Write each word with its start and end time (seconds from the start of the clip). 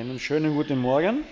Einen 0.00 0.18
schönen 0.18 0.54
guten 0.54 0.78
Morgen. 0.78 1.24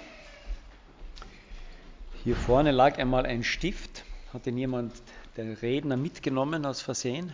Hier 2.23 2.37
vorne 2.37 2.71
lag 2.71 2.99
einmal 2.99 3.25
ein 3.25 3.43
Stift. 3.43 4.05
Hat 4.35 4.47
ihn 4.47 4.59
jemand, 4.59 4.93
der 5.39 5.63
Redner, 5.63 5.97
mitgenommen 5.97 6.67
aus 6.67 6.83
Versehen? 6.83 7.33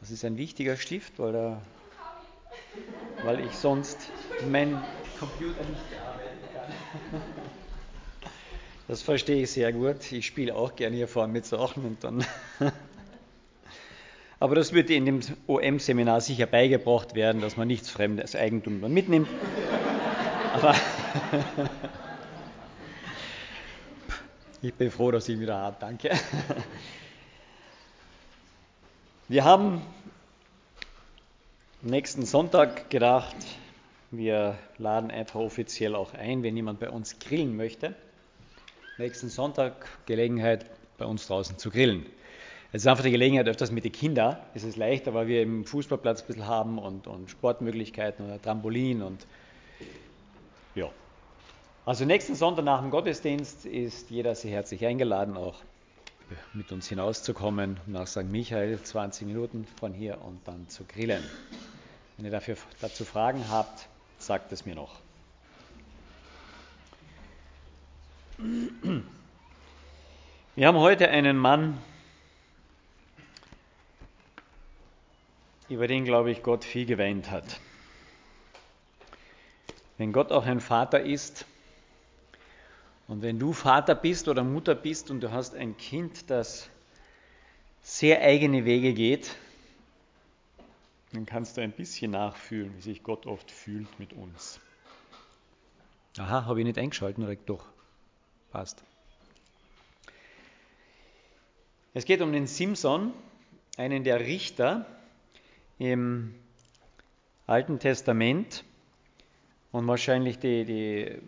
Das 0.00 0.10
ist 0.10 0.24
ein 0.24 0.38
wichtiger 0.38 0.78
Stift, 0.78 1.18
weil, 1.18 1.34
er, 1.34 1.62
weil 3.24 3.40
ich 3.40 3.52
sonst 3.52 3.98
mein 4.50 4.82
Computer 5.18 5.60
nicht 5.60 5.90
bearbeiten 5.90 6.38
kann. 6.54 7.20
Das 8.88 9.02
verstehe 9.02 9.42
ich 9.42 9.50
sehr 9.50 9.70
gut. 9.70 10.10
Ich 10.10 10.24
spiele 10.24 10.54
auch 10.54 10.74
gerne 10.76 10.96
hier 10.96 11.08
vorne 11.08 11.30
mit 11.30 11.44
Sachen 11.44 11.84
und 11.84 12.02
dann 12.02 12.24
aber 14.38 14.54
das 14.54 14.72
wird 14.72 14.90
in 14.90 15.06
dem 15.06 15.20
OM-Seminar 15.46 16.20
sicher 16.20 16.46
beigebracht 16.46 17.14
werden, 17.14 17.40
dass 17.40 17.56
man 17.56 17.68
nichts 17.68 17.88
fremdes 17.88 18.36
Eigentum 18.36 18.80
mitnimmt. 18.92 19.28
Aber 20.54 20.74
ich 24.62 24.74
bin 24.74 24.90
froh, 24.90 25.10
dass 25.10 25.28
ich 25.28 25.40
wieder 25.40 25.56
habe. 25.56 25.76
Danke. 25.80 26.10
Wir 29.28 29.44
haben 29.44 29.82
nächsten 31.82 32.24
Sonntag 32.26 32.90
gedacht, 32.90 33.36
wir 34.10 34.56
laden 34.78 35.10
einfach 35.10 35.40
offiziell 35.40 35.94
auch 35.94 36.14
ein, 36.14 36.42
wenn 36.42 36.56
jemand 36.56 36.78
bei 36.78 36.90
uns 36.90 37.18
grillen 37.18 37.56
möchte. 37.56 37.94
Nächsten 38.98 39.28
Sonntag 39.28 39.88
Gelegenheit, 40.06 40.66
bei 40.96 41.06
uns 41.06 41.26
draußen 41.26 41.58
zu 41.58 41.70
grillen. 41.70 42.06
Es 42.72 42.82
ist 42.82 42.86
einfach 42.88 43.04
die 43.04 43.10
Gelegenheit, 43.10 43.48
öfters 43.48 43.70
mit 43.70 43.84
den 43.84 43.92
Kindern. 43.92 44.36
Es 44.54 44.64
ist 44.64 44.76
leichter, 44.76 45.14
weil 45.14 45.28
wir 45.28 45.42
im 45.42 45.64
Fußballplatz 45.64 46.22
ein 46.22 46.26
bisschen 46.26 46.46
haben 46.46 46.78
und, 46.78 47.06
und 47.06 47.30
Sportmöglichkeiten 47.30 48.26
oder 48.26 48.42
Trampolin 48.42 49.02
und 49.02 49.26
ja. 50.74 50.90
Also 51.84 52.04
nächsten 52.04 52.34
Sonntag 52.34 52.64
nach 52.64 52.80
dem 52.80 52.90
Gottesdienst 52.90 53.64
ist 53.64 54.10
jeder 54.10 54.34
sehr 54.34 54.50
herzlich 54.50 54.84
eingeladen, 54.84 55.36
auch 55.36 55.62
mit 56.52 56.72
uns 56.72 56.88
hinauszukommen 56.88 57.78
nach 57.86 58.08
St. 58.08 58.24
Michael, 58.24 58.82
20 58.82 59.28
Minuten 59.28 59.66
von 59.78 59.92
hier 59.94 60.20
und 60.22 60.40
dann 60.46 60.68
zu 60.68 60.84
grillen. 60.84 61.22
Wenn 62.16 62.26
ihr 62.26 62.32
dafür, 62.32 62.56
dazu 62.80 63.04
Fragen 63.04 63.44
habt, 63.48 63.88
sagt 64.18 64.50
es 64.50 64.66
mir 64.66 64.74
noch. 64.74 65.00
Wir 70.56 70.66
haben 70.66 70.78
heute 70.78 71.08
einen 71.08 71.36
Mann, 71.36 71.78
über 75.68 75.88
den, 75.88 76.04
glaube 76.04 76.30
ich, 76.30 76.42
Gott 76.42 76.64
viel 76.64 76.86
geweint 76.86 77.30
hat. 77.30 77.60
Wenn 79.98 80.12
Gott 80.12 80.30
auch 80.30 80.44
ein 80.44 80.60
Vater 80.60 81.00
ist 81.00 81.46
und 83.08 83.22
wenn 83.22 83.38
du 83.38 83.52
Vater 83.52 83.94
bist 83.94 84.28
oder 84.28 84.44
Mutter 84.44 84.74
bist 84.74 85.10
und 85.10 85.20
du 85.20 85.32
hast 85.32 85.54
ein 85.54 85.76
Kind, 85.76 86.30
das 86.30 86.68
sehr 87.82 88.20
eigene 88.20 88.64
Wege 88.64 88.92
geht, 88.92 89.36
dann 91.12 91.24
kannst 91.24 91.56
du 91.56 91.62
ein 91.62 91.72
bisschen 91.72 92.10
nachfühlen, 92.10 92.76
wie 92.76 92.82
sich 92.82 93.02
Gott 93.02 93.26
oft 93.26 93.50
fühlt 93.50 93.98
mit 93.98 94.12
uns. 94.12 94.60
Aha, 96.18 96.46
habe 96.46 96.60
ich 96.60 96.66
nicht 96.66 96.78
eingeschalten, 96.78 97.24
oder 97.24 97.36
doch? 97.36 97.64
Passt. 98.50 98.82
Es 101.94 102.04
geht 102.04 102.20
um 102.20 102.32
den 102.32 102.46
Simson, 102.46 103.12
einen 103.76 104.04
der 104.04 104.20
Richter, 104.20 104.86
im 105.78 106.34
Alten 107.46 107.78
Testament 107.78 108.64
und 109.72 109.86
wahrscheinlich 109.86 110.38
die, 110.38 110.64
die 110.64 111.18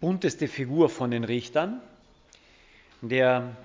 bunteste 0.00 0.48
Figur 0.48 0.88
von 0.88 1.10
den 1.10 1.24
Richtern, 1.24 1.80
der, 3.00 3.56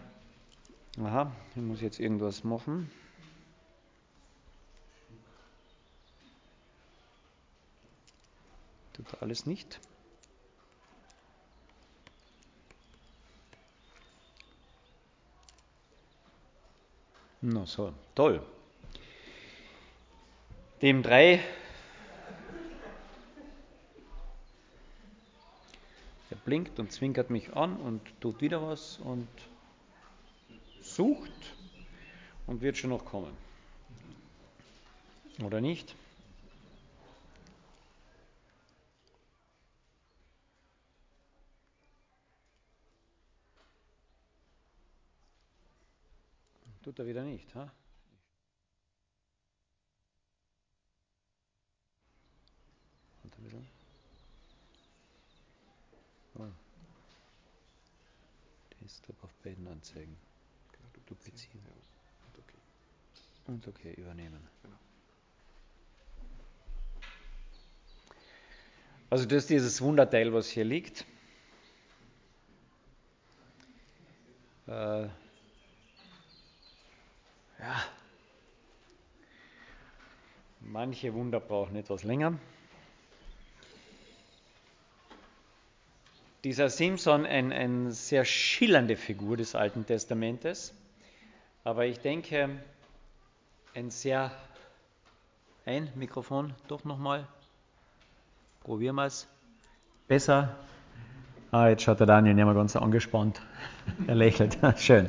aha, 0.97 1.35
ich 1.56 1.62
muss 1.62 1.81
jetzt 1.81 2.00
irgendwas 2.00 2.44
machen. 2.44 2.91
Tut 8.94 9.22
alles 9.22 9.46
nicht. 9.46 9.80
Na 17.41 17.66
so, 17.66 17.91
toll 18.13 18.46
dem 20.81 21.03
drei 21.03 21.40
er 26.30 26.38
blinkt 26.38 26.80
und 26.80 26.92
zwinkert 26.92 27.30
mich 27.30 27.53
an 27.56 27.78
und 27.78 28.02
tut 28.19 28.42
wieder 28.42 28.62
was 28.68 28.97
und 28.97 29.28
sucht 30.81 31.31
und 32.47 32.62
wird 32.62 32.78
schon 32.78 32.90
noch 32.90 33.06
kommen. 33.06 33.36
Oder 35.44 35.62
nicht? 35.62 35.96
Tut 46.84 46.98
er 46.98 47.06
wieder 47.06 47.24
nicht, 47.24 47.53
ha? 47.53 47.72
Wieder. 53.46 53.62
Oh. 56.35 56.47
Desktop 58.81 59.24
auf 59.24 59.34
beiden 59.44 59.68
anzeigen. 59.68 60.18
Genau, 60.72 61.06
duplizieren. 61.06 61.62
Ja. 61.66 61.72
Und 62.28 62.38
okay. 62.38 62.57
Und 63.47 63.68
okay, 63.68 63.94
übernehmen. 63.94 64.47
Genau. 64.63 64.78
Also 69.09 69.25
das 69.25 69.44
ist 69.44 69.50
dieses 69.50 69.81
Wunderteil, 69.81 70.34
was 70.34 70.47
hier 70.47 70.63
liegt. 70.63 71.06
Äh, 74.68 75.03
ja. 77.59 77.84
Manche 80.62 81.13
Wunder 81.13 81.41
brauchen 81.41 81.75
etwas 81.75 82.03
länger. 82.03 82.40
Dieser 86.44 86.69
Simson 86.69 87.25
eine 87.25 87.56
ein 87.56 87.91
sehr 87.91 88.25
schillernde 88.25 88.96
Figur 88.96 89.38
des 89.38 89.56
Alten 89.56 89.85
Testamentes, 89.85 90.74
aber 91.63 91.85
ich 91.85 92.00
denke, 92.00 92.50
ein 93.75 93.91
sehr. 93.91 94.31
Ein 95.63 95.90
Mikrofon, 95.94 96.53
doch 96.68 96.84
nochmal. 96.85 97.28
Probieren 98.63 98.96
wir 98.96 99.06
es. 99.06 99.28
Besser. 100.07 100.56
Ah, 101.51 101.68
jetzt 101.68 101.84
schaut 101.84 102.00
der 102.00 102.07
Daniel 102.07 102.34
nicht 102.34 102.46
mehr 102.46 102.56
ganz 102.56 102.75
angespannt. 102.75 103.41
er 104.07 104.16
lächelt. 104.16 104.57
Schön. 104.78 105.07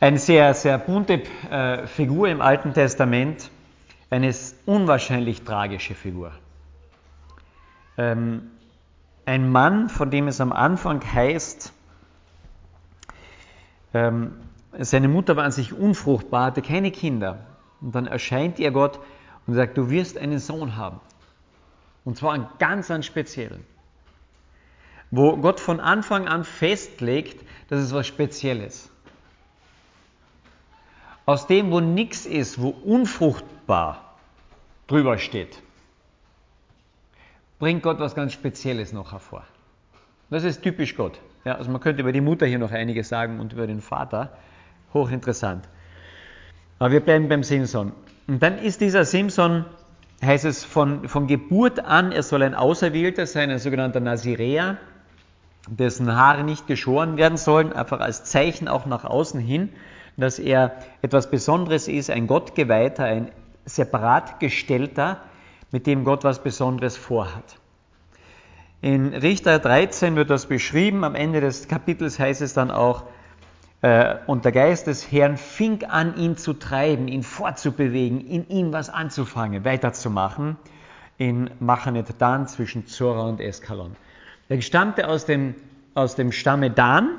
Eine 0.00 0.18
sehr, 0.18 0.52
sehr 0.54 0.78
bunte 0.78 1.22
äh, 1.50 1.86
Figur 1.86 2.28
im 2.28 2.40
Alten 2.40 2.74
Testament, 2.74 3.50
eine 4.10 4.34
unwahrscheinlich 4.66 5.42
tragische 5.42 5.94
Figur. 5.94 6.32
Ähm, 7.96 8.50
ein 9.26 9.50
Mann, 9.50 9.88
von 9.88 10.10
dem 10.10 10.28
es 10.28 10.40
am 10.40 10.52
Anfang 10.52 11.02
heißt, 11.04 11.72
ähm, 13.92 14.32
seine 14.78 15.08
Mutter 15.08 15.36
war 15.36 15.44
an 15.44 15.52
sich 15.52 15.72
unfruchtbar, 15.72 16.46
hatte 16.46 16.62
keine 16.62 16.90
Kinder. 16.90 17.46
Und 17.80 17.94
dann 17.94 18.06
erscheint 18.06 18.58
ihr 18.58 18.70
Gott 18.70 19.00
und 19.46 19.54
sagt, 19.54 19.76
du 19.76 19.90
wirst 19.90 20.16
einen 20.16 20.38
Sohn 20.38 20.76
haben. 20.76 21.00
Und 22.04 22.16
zwar 22.16 22.32
einen 22.32 22.46
ganz 22.58 22.90
einen 22.90 23.02
speziellen. 23.02 23.64
Wo 25.10 25.36
Gott 25.36 25.60
von 25.60 25.80
Anfang 25.80 26.28
an 26.28 26.44
festlegt, 26.44 27.44
dass 27.68 27.80
es 27.80 27.92
was 27.92 28.06
Spezielles. 28.06 28.90
Aus 31.24 31.48
dem, 31.48 31.72
wo 31.72 31.80
nichts 31.80 32.26
ist, 32.26 32.60
wo 32.60 32.68
unfruchtbar 32.68 34.14
drüber 34.86 35.18
steht, 35.18 35.62
bringt 37.58 37.82
Gott 37.82 37.98
was 37.98 38.14
ganz 38.14 38.32
Spezielles 38.32 38.92
noch 38.92 39.12
hervor. 39.12 39.44
Das 40.30 40.44
ist 40.44 40.62
typisch 40.62 40.96
Gott. 40.96 41.20
Ja, 41.44 41.54
also 41.54 41.70
man 41.70 41.80
könnte 41.80 42.02
über 42.02 42.12
die 42.12 42.20
Mutter 42.20 42.46
hier 42.46 42.58
noch 42.58 42.72
einiges 42.72 43.08
sagen 43.08 43.38
und 43.38 43.52
über 43.52 43.66
den 43.66 43.80
Vater. 43.80 44.32
Hochinteressant. 44.92 45.68
Aber 46.78 46.90
wir 46.90 47.00
bleiben 47.00 47.28
beim 47.28 47.42
Simson. 47.42 47.92
Und 48.26 48.42
dann 48.42 48.58
ist 48.58 48.80
dieser 48.80 49.04
Simson, 49.04 49.64
heißt 50.22 50.44
es 50.44 50.64
von, 50.64 51.08
von 51.08 51.26
Geburt 51.26 51.78
an, 51.78 52.12
er 52.12 52.22
soll 52.22 52.42
ein 52.42 52.54
Auserwählter 52.54 53.26
sein, 53.26 53.50
ein 53.50 53.58
sogenannter 53.58 54.00
Naziräer, 54.00 54.78
dessen 55.68 56.14
Haare 56.14 56.44
nicht 56.44 56.66
geschoren 56.66 57.16
werden 57.16 57.38
sollen, 57.38 57.72
einfach 57.72 58.00
als 58.00 58.24
Zeichen 58.24 58.68
auch 58.68 58.86
nach 58.86 59.04
außen 59.04 59.40
hin, 59.40 59.70
dass 60.16 60.38
er 60.38 60.76
etwas 61.02 61.30
Besonderes 61.30 61.88
ist, 61.88 62.10
ein 62.10 62.26
Gottgeweihter, 62.26 63.04
ein 63.04 63.30
separat 63.64 64.40
gestellter, 64.40 65.20
mit 65.76 65.86
dem 65.86 66.04
Gott 66.04 66.24
was 66.24 66.42
Besonderes 66.42 66.96
vorhat. 66.96 67.58
In 68.80 69.12
Richter 69.12 69.58
13 69.58 70.16
wird 70.16 70.30
das 70.30 70.46
beschrieben. 70.46 71.04
Am 71.04 71.14
Ende 71.14 71.42
des 71.42 71.68
Kapitels 71.68 72.18
heißt 72.18 72.40
es 72.40 72.54
dann 72.54 72.70
auch, 72.70 73.02
äh, 73.82 74.14
und 74.26 74.46
der 74.46 74.52
Geist 74.52 74.86
des 74.86 75.12
Herrn 75.12 75.36
fing 75.36 75.84
an, 75.84 76.16
ihn 76.16 76.38
zu 76.38 76.54
treiben, 76.54 77.08
ihn 77.08 77.22
fortzubewegen, 77.22 78.26
in 78.26 78.48
ihm 78.48 78.72
was 78.72 78.88
anzufangen, 78.88 79.66
weiterzumachen, 79.66 80.56
in 81.18 81.50
Machanet 81.60 82.06
Dan 82.18 82.48
zwischen 82.48 82.86
Zora 82.86 83.28
und 83.28 83.38
Eskalon. 83.38 83.96
Er 84.48 84.62
stammte 84.62 85.06
aus 85.06 85.26
dem, 85.26 85.56
aus 85.92 86.14
dem 86.14 86.32
Stamme 86.32 86.70
Dan 86.70 87.18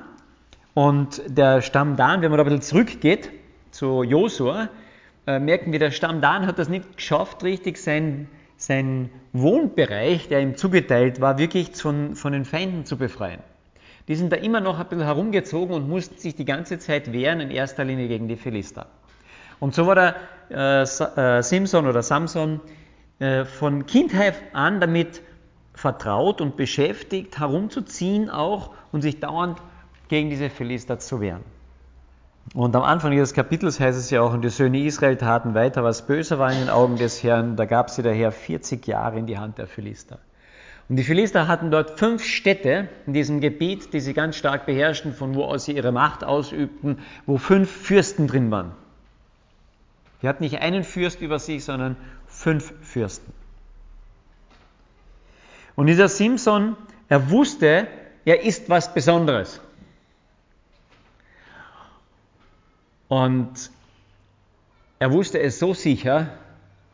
und 0.73 1.21
der 1.27 1.61
Stamm 1.61 1.95
Dan, 1.95 2.23
wenn 2.23 2.31
man 2.31 2.39
da 2.39 2.43
ein 2.43 2.49
bisschen 2.49 2.63
zurückgeht 2.63 3.29
zu 3.69 4.01
Josua, 4.01 4.69
äh, 5.27 5.37
merken 5.37 5.71
wir, 5.71 5.77
der 5.77 5.91
Stamm 5.91 6.21
Dan 6.21 6.47
hat 6.47 6.57
das 6.57 6.69
nicht 6.69 6.97
geschafft, 6.97 7.43
richtig 7.43 7.77
sein 7.77 8.27
sein 8.57 9.09
Wohnbereich, 9.33 10.27
der 10.27 10.41
ihm 10.41 10.57
zugeteilt 10.57 11.21
war, 11.21 11.37
wirklich 11.37 11.75
von, 11.75 12.15
von 12.15 12.33
den 12.33 12.43
Feinden 12.43 12.85
zu 12.85 12.97
befreien. 12.97 13.39
Die 14.07 14.15
sind 14.15 14.31
da 14.31 14.37
immer 14.37 14.59
noch 14.59 14.79
ein 14.79 14.87
bisschen 14.87 15.05
herumgezogen 15.05 15.75
und 15.75 15.87
mussten 15.87 16.17
sich 16.17 16.35
die 16.35 16.45
ganze 16.45 16.79
Zeit 16.79 17.11
wehren, 17.13 17.39
in 17.39 17.51
erster 17.51 17.83
Linie 17.83 18.07
gegen 18.07 18.27
die 18.27 18.37
Philister. 18.37 18.87
Und 19.59 19.75
so 19.75 19.85
war 19.85 19.95
der 19.95 20.15
äh, 20.49 20.81
äh, 20.81 21.43
Simson 21.43 21.87
oder 21.87 22.01
Samson 22.01 22.61
äh, 23.19 23.45
von 23.45 23.85
Kindheit 23.85 24.35
an 24.53 24.79
damit 24.79 25.21
vertraut 25.73 26.41
und 26.41 26.57
beschäftigt, 26.57 27.39
herumzuziehen 27.39 28.29
auch 28.29 28.71
und 28.91 29.01
sich 29.01 29.19
dauernd 29.19 29.59
gegen 30.07 30.29
diese 30.29 30.49
Philister 30.49 30.99
zu 30.99 31.21
wehren. 31.21 31.43
Und 32.53 32.75
am 32.75 32.83
Anfang 32.83 33.11
dieses 33.11 33.33
Kapitels 33.33 33.79
heißt 33.79 33.97
es 33.97 34.09
ja 34.09 34.21
auch, 34.21 34.33
und 34.33 34.41
die 34.41 34.49
Söhne 34.49 34.83
Israel 34.83 35.17
taten 35.17 35.53
weiter, 35.53 35.83
was 35.83 36.07
böser 36.07 36.39
war 36.39 36.51
in 36.51 36.59
den 36.59 36.69
Augen 36.69 36.95
des 36.95 37.21
Herrn. 37.21 37.55
Da 37.55 37.65
gab 37.65 37.89
sie 37.89 38.03
daher 38.03 38.31
40 38.31 38.87
Jahre 38.87 39.19
in 39.19 39.25
die 39.25 39.37
Hand 39.37 39.57
der 39.57 39.67
Philister. 39.67 40.19
Und 40.89 40.95
die 40.95 41.03
Philister 41.03 41.49
hatten 41.49 41.69
dort 41.69 41.99
fünf 41.99 42.23
Städte 42.23 42.87
in 43.05 43.13
diesem 43.13 43.41
Gebiet, 43.41 43.93
die 43.93 43.99
sie 43.99 44.13
ganz 44.13 44.37
stark 44.37 44.65
beherrschten, 44.65 45.13
von 45.13 45.35
wo 45.35 45.43
aus 45.43 45.65
sie 45.65 45.73
ihre 45.75 45.91
Macht 45.91 46.23
ausübten, 46.23 46.99
wo 47.25 47.37
fünf 47.37 47.69
Fürsten 47.69 48.27
drin 48.27 48.49
waren. 48.51 48.71
Die 50.21 50.29
hatten 50.29 50.43
nicht 50.43 50.61
einen 50.61 50.83
Fürst 50.83 51.21
über 51.21 51.39
sich, 51.39 51.65
sondern 51.65 51.97
fünf 52.27 52.73
Fürsten. 52.81 53.33
Und 55.75 55.87
dieser 55.87 56.07
Simson, 56.07 56.77
er 57.09 57.29
wusste, 57.29 57.87
er 58.23 58.43
ist 58.43 58.69
was 58.69 58.93
Besonderes. 58.93 59.61
Und 63.07 63.71
er 64.99 65.11
wusste 65.11 65.39
es 65.39 65.59
so 65.59 65.73
sicher, 65.73 66.29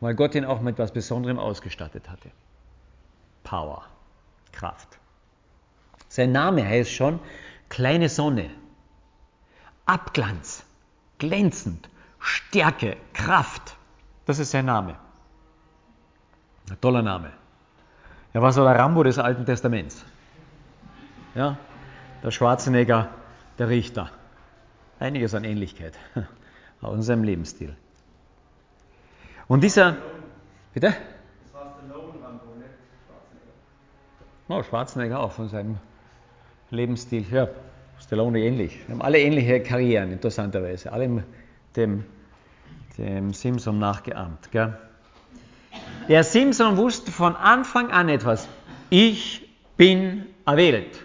weil 0.00 0.14
Gott 0.14 0.34
ihn 0.34 0.44
auch 0.44 0.60
mit 0.60 0.74
etwas 0.74 0.92
Besonderem 0.92 1.38
ausgestattet 1.38 2.08
hatte. 2.10 2.30
Power, 3.42 3.84
Kraft. 4.52 4.98
Sein 6.08 6.32
Name 6.32 6.66
heißt 6.66 6.90
schon 6.90 7.18
kleine 7.68 8.08
Sonne, 8.08 8.50
Abglanz, 9.86 10.64
glänzend, 11.18 11.88
Stärke, 12.20 12.96
Kraft. 13.12 13.76
Das 14.26 14.38
ist 14.38 14.50
sein 14.50 14.66
Name. 14.66 14.96
Ein 16.70 16.80
toller 16.80 17.02
Name. 17.02 17.32
Er 18.32 18.42
war 18.42 18.52
so 18.52 18.64
der 18.64 18.78
Rambo 18.78 19.02
des 19.02 19.18
Alten 19.18 19.44
Testaments. 19.44 20.04
Ja, 21.34 21.58
der 22.22 22.30
Schwarzenegger, 22.30 23.08
der 23.58 23.68
Richter 23.68 24.10
einiges 25.04 25.34
an 25.34 25.44
Ähnlichkeit 25.44 25.94
aus 26.80 26.92
unserem 26.92 27.22
Lebensstil. 27.22 27.76
Und 29.46 29.62
dieser, 29.62 29.96
bitte? 30.72 30.88
Das 30.88 31.54
war 31.54 31.76
Stallone 31.78 32.24
Rambo, 32.24 32.46
ne? 32.56 32.64
Schwarzenegger. 33.06 34.48
Oh, 34.48 34.62
Schwarzenegger 34.62 35.20
auch 35.20 35.32
von 35.32 35.48
seinem 35.48 35.78
Lebensstil. 36.70 37.24
Ja, 37.30 37.48
Stallone 38.00 38.40
ähnlich. 38.40 38.78
Wir 38.86 38.94
haben 38.94 39.02
alle 39.02 39.20
ähnliche 39.20 39.62
Karrieren, 39.62 40.10
interessanterweise. 40.10 40.92
Alle 40.92 41.24
dem, 41.76 42.04
dem 42.96 43.32
Simpson 43.34 43.78
nachgeahmt. 43.78 44.50
Gell? 44.50 44.78
Der 46.08 46.24
Simpson 46.24 46.76
wusste 46.76 47.12
von 47.12 47.36
Anfang 47.36 47.90
an 47.90 48.08
etwas. 48.08 48.48
Ich 48.88 49.48
bin 49.76 50.26
erwählt. 50.46 51.00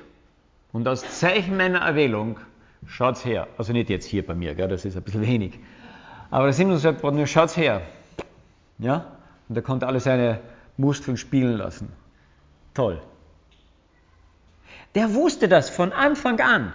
Und 0.71 0.87
als 0.87 1.19
Zeichen 1.19 1.57
meiner 1.57 1.79
Erwählung 1.79 2.39
schaut's 2.85 3.25
her. 3.25 3.47
Also 3.57 3.73
nicht 3.73 3.89
jetzt 3.89 4.05
hier 4.05 4.25
bei 4.25 4.35
mir, 4.35 4.55
gell, 4.55 4.67
das 4.67 4.85
ist 4.85 4.95
ein 4.95 5.03
bisschen 5.03 5.25
wenig. 5.25 5.59
Aber 6.31 6.45
der 6.45 6.53
Simson 6.53 6.77
sagt, 6.77 7.03
nur 7.03 7.27
schaut's 7.27 7.57
her. 7.57 7.81
Ja? 8.77 9.17
Und 9.47 9.55
er 9.55 9.61
konnte 9.61 9.87
alle 9.87 9.99
seine 9.99 10.39
Muskeln 10.77 11.17
spielen 11.17 11.57
lassen. 11.57 11.91
Toll. 12.73 13.01
Der 14.95 15.13
wusste 15.13 15.47
das 15.47 15.69
von 15.69 15.91
Anfang 15.91 16.39
an. 16.39 16.73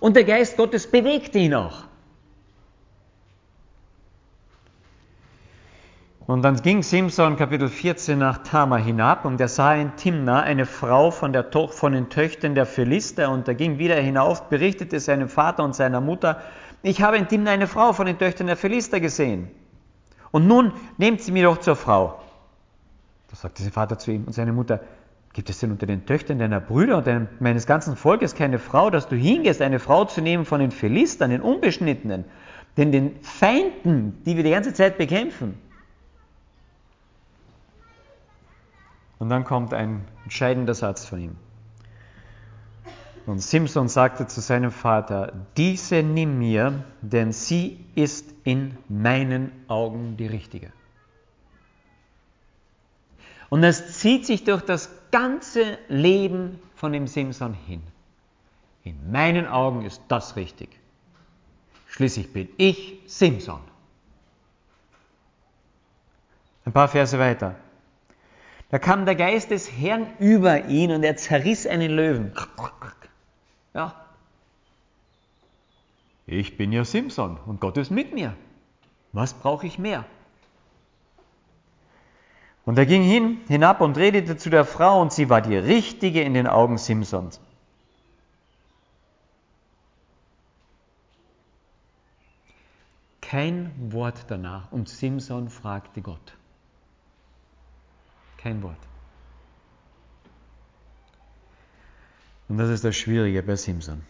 Und 0.00 0.16
der 0.16 0.24
Geist 0.24 0.56
Gottes 0.56 0.90
bewegte 0.90 1.38
ihn 1.38 1.54
auch. 1.54 1.85
Und 6.26 6.42
dann 6.42 6.56
ging 6.56 6.82
Simson 6.82 7.36
Kapitel 7.36 7.68
14 7.68 8.18
nach 8.18 8.38
Tama 8.38 8.78
hinab 8.78 9.24
und 9.24 9.40
er 9.40 9.46
sah 9.46 9.74
in 9.74 9.94
Timna 9.94 10.40
eine 10.40 10.66
Frau 10.66 11.12
von, 11.12 11.32
der 11.32 11.46
von 11.70 11.92
den 11.92 12.10
Töchtern 12.10 12.56
der 12.56 12.66
Philister 12.66 13.30
und 13.30 13.46
er 13.46 13.54
ging 13.54 13.78
wieder 13.78 13.94
hinauf, 13.94 14.48
berichtete 14.48 14.98
seinem 14.98 15.28
Vater 15.28 15.62
und 15.62 15.76
seiner 15.76 16.00
Mutter, 16.00 16.40
ich 16.82 17.00
habe 17.00 17.16
in 17.16 17.28
Timna 17.28 17.52
eine 17.52 17.68
Frau 17.68 17.92
von 17.92 18.06
den 18.06 18.18
Töchtern 18.18 18.48
der 18.48 18.56
Philister 18.56 18.98
gesehen. 18.98 19.50
Und 20.32 20.48
nun 20.48 20.72
nehmt 20.98 21.20
sie 21.20 21.30
mir 21.30 21.44
doch 21.44 21.58
zur 21.58 21.76
Frau. 21.76 22.20
Da 23.30 23.36
sagte 23.36 23.62
sein 23.62 23.70
Vater 23.70 23.96
zu 23.96 24.10
ihm 24.10 24.24
und 24.24 24.32
seine 24.32 24.52
Mutter, 24.52 24.80
gibt 25.32 25.48
es 25.48 25.60
denn 25.60 25.70
unter 25.70 25.86
den 25.86 26.06
Töchtern 26.06 26.40
deiner 26.40 26.60
Brüder 26.60 26.96
und 26.98 27.40
meines 27.40 27.66
ganzen 27.66 27.94
Volkes 27.94 28.34
keine 28.34 28.58
Frau, 28.58 28.90
dass 28.90 29.06
du 29.06 29.14
hingehst, 29.14 29.62
eine 29.62 29.78
Frau 29.78 30.04
zu 30.06 30.20
nehmen 30.20 30.44
von 30.44 30.58
den 30.58 30.72
Philistern, 30.72 31.30
den 31.30 31.40
Unbeschnittenen, 31.40 32.24
denn 32.76 32.90
den 32.90 33.20
Feinden, 33.22 34.22
die 34.26 34.36
wir 34.36 34.42
die 34.42 34.50
ganze 34.50 34.74
Zeit 34.74 34.98
bekämpfen? 34.98 35.65
Und 39.18 39.28
dann 39.28 39.44
kommt 39.44 39.72
ein 39.72 40.06
entscheidender 40.24 40.74
Satz 40.74 41.04
von 41.04 41.20
ihm. 41.20 41.36
Und 43.26 43.40
Simson 43.40 43.88
sagte 43.88 44.28
zu 44.28 44.40
seinem 44.40 44.70
Vater, 44.70 45.32
diese 45.56 46.02
nimm 46.02 46.38
mir, 46.38 46.84
denn 47.02 47.32
sie 47.32 47.84
ist 47.96 48.32
in 48.44 48.76
meinen 48.88 49.50
Augen 49.66 50.16
die 50.16 50.28
richtige. 50.28 50.72
Und 53.48 53.64
es 53.64 53.98
zieht 53.98 54.26
sich 54.26 54.44
durch 54.44 54.62
das 54.62 54.90
ganze 55.10 55.78
Leben 55.88 56.60
von 56.74 56.92
dem 56.92 57.06
Simson 57.06 57.54
hin. 57.54 57.82
In 58.84 59.10
meinen 59.10 59.46
Augen 59.46 59.84
ist 59.84 60.00
das 60.08 60.36
richtig. 60.36 60.68
Schließlich 61.88 62.32
bin 62.32 62.48
ich 62.56 63.00
Simson. 63.06 63.60
Ein 66.64 66.72
paar 66.72 66.88
Verse 66.88 67.18
weiter. 67.18 67.56
Da 68.70 68.78
kam 68.78 69.04
der 69.06 69.14
Geist 69.14 69.50
des 69.50 69.70
Herrn 69.70 70.08
über 70.18 70.64
ihn 70.64 70.90
und 70.90 71.04
er 71.04 71.16
zerriss 71.16 71.66
einen 71.66 71.90
Löwen. 71.90 72.32
Ja. 73.74 73.94
Ich 76.26 76.56
bin 76.56 76.72
ja 76.72 76.84
Simson 76.84 77.38
und 77.46 77.60
Gott 77.60 77.76
ist 77.76 77.90
mit 77.90 78.12
mir. 78.12 78.34
Was 79.12 79.34
brauche 79.34 79.66
ich 79.66 79.78
mehr? 79.78 80.04
Und 82.64 82.76
er 82.78 82.86
ging 82.86 83.02
hin, 83.02 83.38
hinab 83.46 83.80
und 83.80 83.96
redete 83.96 84.36
zu 84.36 84.50
der 84.50 84.64
Frau 84.64 85.00
und 85.00 85.12
sie 85.12 85.30
war 85.30 85.40
die 85.40 85.56
richtige 85.56 86.22
in 86.22 86.34
den 86.34 86.48
Augen 86.48 86.78
Simsons. 86.78 87.40
Kein 93.20 93.72
Wort 93.92 94.24
danach 94.28 94.72
und 94.72 94.88
Simson 94.88 95.48
fragte 95.48 96.02
Gott. 96.02 96.36
Kein 98.46 98.62
Wort. 98.62 98.78
Und 102.48 102.58
das 102.58 102.68
ist 102.70 102.84
das 102.84 102.94
Schwierige 102.94 103.42
bei 103.42 103.56
Simpson. 103.56 104.04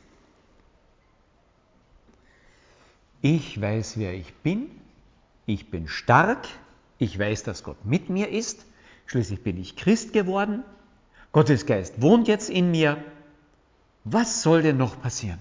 Ich 3.23 3.59
weiß, 3.59 3.97
wer 3.97 4.13
ich 4.13 4.35
bin. 4.35 4.71
Ich 5.47 5.71
bin 5.71 5.89
stark. 5.89 6.47
Ich 6.99 7.19
weiß, 7.19 7.45
dass 7.45 7.65
Gott 7.65 7.83
mit 7.87 8.11
mir 8.11 8.29
ist. 8.29 8.67
Schließlich 9.07 9.43
bin 9.43 9.57
ich 9.57 9.75
Christ 9.75 10.13
geworden. 10.13 10.65
Gottes 11.33 11.65
Geist 11.65 12.03
wohnt 12.03 12.29
jetzt 12.29 12.51
in 12.51 12.71
mir. 12.71 13.03
Was 14.05 14.43
soll 14.43 14.61
denn 14.61 14.77
noch 14.77 15.01
passieren? 15.01 15.39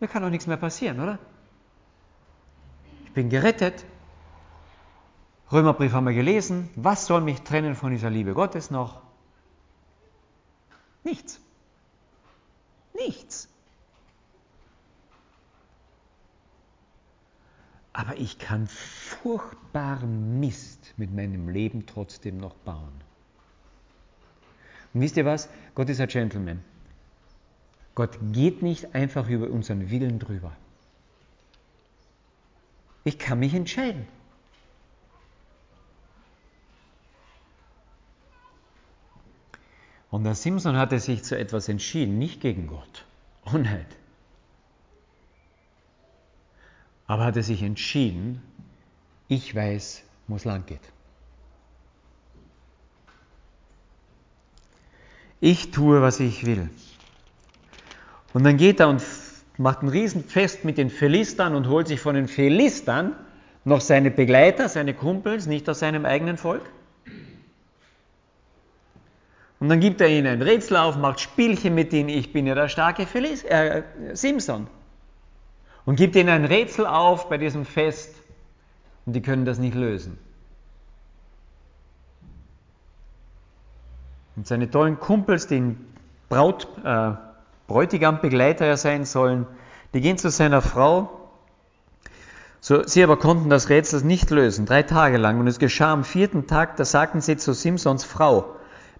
Mir 0.00 0.08
kann 0.08 0.22
doch 0.22 0.30
nichts 0.30 0.46
mehr 0.46 0.56
passieren, 0.56 0.98
oder? 0.98 1.18
Ich 3.04 3.12
bin 3.12 3.28
gerettet. 3.28 3.84
Römerbrief 5.52 5.92
haben 5.92 6.06
wir 6.06 6.14
gelesen. 6.14 6.70
Was 6.76 7.06
soll 7.06 7.20
mich 7.20 7.42
trennen 7.42 7.74
von 7.74 7.90
dieser 7.90 8.10
Liebe 8.10 8.32
Gottes 8.32 8.70
noch? 8.70 9.02
Nichts. 11.04 11.40
Nichts. 12.94 13.48
aber 17.92 18.16
ich 18.16 18.38
kann 18.38 18.66
furchtbaren 18.66 20.40
Mist 20.40 20.94
mit 20.96 21.14
meinem 21.14 21.48
Leben 21.48 21.86
trotzdem 21.86 22.38
noch 22.38 22.54
bauen. 22.54 22.92
Und 24.94 25.00
wisst 25.00 25.16
ihr 25.16 25.24
was? 25.24 25.48
Gott 25.74 25.88
ist 25.88 26.00
ein 26.00 26.08
Gentleman. 26.08 26.64
Gott 27.94 28.18
geht 28.32 28.62
nicht 28.62 28.94
einfach 28.94 29.28
über 29.28 29.50
unseren 29.50 29.90
Willen 29.90 30.18
drüber. 30.18 30.52
Ich 33.04 33.18
kann 33.18 33.38
mich 33.38 33.54
entscheiden. 33.54 34.06
Und 40.12 40.24
der 40.24 40.34
Simson 40.34 40.76
hatte 40.76 40.98
sich 41.00 41.24
zu 41.24 41.38
etwas 41.38 41.70
entschieden, 41.70 42.18
nicht 42.18 42.42
gegen 42.42 42.66
Gott. 42.66 43.06
Nein. 43.50 43.86
Aber 47.06 47.24
hatte 47.24 47.42
sich 47.42 47.62
entschieden, 47.62 48.42
ich 49.28 49.54
weiß, 49.54 50.02
wo 50.28 50.36
es 50.36 50.44
lang 50.44 50.66
geht. 50.66 50.82
Ich 55.40 55.70
tue, 55.70 56.02
was 56.02 56.20
ich 56.20 56.44
will. 56.44 56.68
Und 58.34 58.44
dann 58.44 58.58
geht 58.58 58.80
er 58.80 58.90
und 58.90 59.02
macht 59.56 59.82
ein 59.82 59.88
Riesenfest 59.88 60.66
mit 60.66 60.76
den 60.76 60.90
Philistern 60.90 61.54
und 61.54 61.68
holt 61.68 61.88
sich 61.88 62.00
von 62.00 62.14
den 62.14 62.28
Philistern 62.28 63.16
noch 63.64 63.80
seine 63.80 64.10
Begleiter, 64.10 64.68
seine 64.68 64.92
Kumpels, 64.92 65.46
nicht 65.46 65.66
aus 65.70 65.78
seinem 65.78 66.04
eigenen 66.04 66.36
Volk. 66.36 66.68
Und 69.62 69.68
dann 69.68 69.78
gibt 69.78 70.00
er 70.00 70.08
ihnen 70.08 70.26
ein 70.26 70.42
Rätsel 70.42 70.76
auf, 70.76 70.96
macht 70.96 71.20
Spielchen 71.20 71.76
mit 71.76 71.92
ihnen, 71.92 72.08
ich 72.08 72.32
bin 72.32 72.48
ja 72.48 72.56
der 72.56 72.66
starke 72.66 73.06
Philis, 73.06 73.44
äh, 73.44 73.84
Simson. 74.12 74.66
Und 75.84 75.94
gibt 75.94 76.16
ihnen 76.16 76.30
ein 76.30 76.44
Rätsel 76.44 76.84
auf 76.84 77.28
bei 77.28 77.38
diesem 77.38 77.64
Fest 77.64 78.12
und 79.06 79.12
die 79.12 79.22
können 79.22 79.44
das 79.44 79.58
nicht 79.58 79.76
lösen. 79.76 80.18
Und 84.34 84.48
seine 84.48 84.68
tollen 84.68 84.98
Kumpels, 84.98 85.46
die 85.46 85.58
ihn 85.58 85.86
Braut, 86.28 86.66
äh, 86.84 87.12
Bräutigammbegleiter 87.68 88.66
ja 88.66 88.76
sein 88.76 89.04
sollen, 89.04 89.46
die 89.94 90.00
gehen 90.00 90.18
zu 90.18 90.30
seiner 90.30 90.60
Frau. 90.60 91.20
So, 92.60 92.84
sie 92.84 93.04
aber 93.04 93.16
konnten 93.16 93.48
das 93.48 93.68
Rätsel 93.68 94.02
nicht 94.02 94.30
lösen, 94.30 94.66
drei 94.66 94.82
Tage 94.82 95.18
lang. 95.18 95.38
Und 95.38 95.46
es 95.46 95.60
geschah 95.60 95.92
am 95.92 96.02
vierten 96.02 96.48
Tag, 96.48 96.76
da 96.78 96.84
sagten 96.84 97.20
sie 97.20 97.36
zu 97.36 97.52
Simsons 97.52 98.02
Frau, 98.02 98.56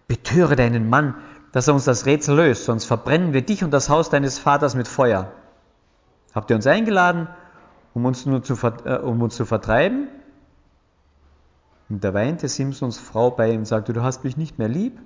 betöre 0.09 0.57
deinen 0.57 0.89
Mann, 0.89 1.15
dass 1.53 1.69
er 1.69 1.75
uns 1.75 1.85
das 1.85 2.07
Rätsel 2.07 2.37
löst, 2.37 2.65
sonst 2.65 2.85
verbrennen 2.85 3.33
wir 3.33 3.43
dich 3.43 3.63
und 3.63 3.71
das 3.71 3.89
Haus 3.89 4.11
deines 4.11 4.39
Vaters 4.39 4.75
mit 4.75 4.89
Feuer. 4.89 5.31
Habt 6.35 6.51
ihr 6.51 6.57
uns 6.57 6.67
eingeladen, 6.67 7.29
um 7.95 8.05
uns 8.07 8.25
nur 8.25 8.43
zu, 8.43 8.55
äh, 8.85 8.97
um 8.99 9.21
uns 9.21 9.37
zu 9.37 9.45
vertreiben? 9.45 10.09
Und 11.91 12.03
da 12.03 12.15
weinte 12.15 12.49
Simsons 12.49 12.99
Frau 12.99 13.31
bei 13.31 13.51
ihm 13.53 13.61
und 13.61 13.65
sagte, 13.67 13.93
du 13.93 14.03
hast 14.03 14.25
mich 14.25 14.39
nicht 14.39 14.59
mehr 14.59 14.69
lieb. 14.69 14.99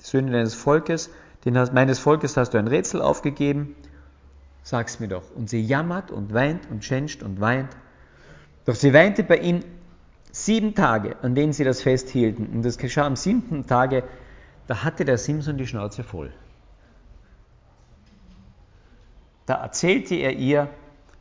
Die 0.00 0.04
Söhne 0.04 0.30
deines 0.30 0.54
Volkes, 0.54 1.10
den 1.44 1.58
hast, 1.58 1.72
meines 1.72 1.98
Volkes 1.98 2.36
hast 2.36 2.54
du 2.54 2.58
ein 2.58 2.68
Rätsel 2.68 3.02
aufgegeben. 3.02 3.74
Sag's 4.62 5.00
mir 5.00 5.08
doch. 5.08 5.24
Und 5.34 5.50
sie 5.50 5.60
jammert 5.60 6.12
und 6.12 6.32
weint 6.32 6.70
und 6.70 6.84
schänscht 6.84 7.24
und 7.24 7.40
weint. 7.40 7.70
Doch 8.66 8.76
sie 8.76 8.94
weinte 8.94 9.24
bei 9.24 9.38
ihm 9.38 9.64
Sieben 10.44 10.76
Tage, 10.76 11.16
an 11.22 11.34
denen 11.34 11.52
sie 11.52 11.64
das 11.64 11.82
festhielten. 11.82 12.46
Und 12.46 12.62
das 12.62 12.78
geschah 12.78 13.06
am 13.06 13.16
siebten 13.16 13.66
Tage, 13.66 14.04
da 14.68 14.84
hatte 14.84 15.04
der 15.04 15.18
Simson 15.18 15.58
die 15.58 15.66
Schnauze 15.66 16.04
voll. 16.04 16.32
Da 19.46 19.54
erzählte 19.54 20.14
er 20.14 20.34
ihr, 20.34 20.70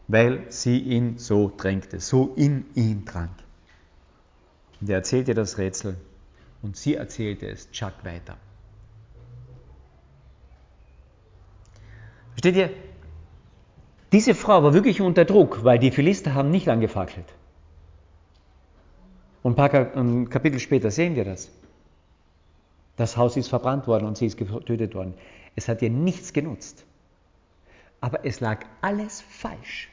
weil 0.07 0.45
sie 0.49 0.77
ihn 0.77 1.17
so 1.17 1.51
drängte, 1.57 1.99
so 1.99 2.33
in 2.35 2.65
ihn 2.75 3.05
drang. 3.05 3.31
Und 4.79 4.87
er 4.87 4.97
erzählte 4.97 5.33
das 5.33 5.57
Rätsel 5.57 5.97
und 6.61 6.77
sie 6.77 6.93
erzählte 6.93 7.47
es 7.47 7.71
Chuck 7.71 7.93
weiter. 8.03 8.37
Versteht 12.33 12.55
ihr? 12.55 12.69
Diese 14.11 14.35
Frau 14.35 14.61
war 14.61 14.75
wirklich 14.75 15.01
unter 15.01 15.25
Druck, 15.25 15.63
weil 15.63 15.79
die 15.79 15.89
Philister 15.89 16.35
haben 16.35 16.51
nicht 16.51 16.69
angefackelt. 16.69 17.33
Und 19.43 19.53
ein 19.53 19.55
paar 19.55 19.69
Kapitel 20.25 20.59
später 20.59 20.91
sehen 20.91 21.15
wir 21.15 21.25
das. 21.25 21.49
Das 22.95 23.15
Haus 23.15 23.37
ist 23.37 23.47
verbrannt 23.47 23.87
worden 23.87 24.05
und 24.05 24.17
sie 24.17 24.25
ist 24.25 24.37
getötet 24.37 24.95
worden. 24.95 25.13
Es 25.55 25.67
hat 25.67 25.81
ihr 25.81 25.89
nichts 25.89 26.33
genutzt. 26.33 26.85
Aber 28.01 28.25
es 28.25 28.39
lag 28.39 28.65
alles 28.81 29.21
falsch. 29.21 29.89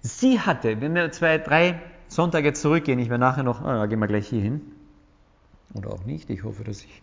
Sie 0.00 0.40
hatte, 0.40 0.80
wenn 0.80 0.94
wir 0.94 1.10
zwei, 1.12 1.38
drei 1.38 1.80
Sonntage 2.08 2.52
zurückgehen, 2.52 2.98
ich 2.98 3.08
werde 3.08 3.20
nachher 3.20 3.42
noch, 3.42 3.62
ah, 3.62 3.86
gehen 3.86 3.98
wir 3.98 4.06
gleich 4.06 4.28
hier 4.28 4.40
hin. 4.40 4.62
Oder 5.74 5.92
auch 5.92 6.04
nicht. 6.04 6.30
Ich 6.30 6.44
hoffe, 6.44 6.64
dass 6.64 6.84
ich. 6.84 7.02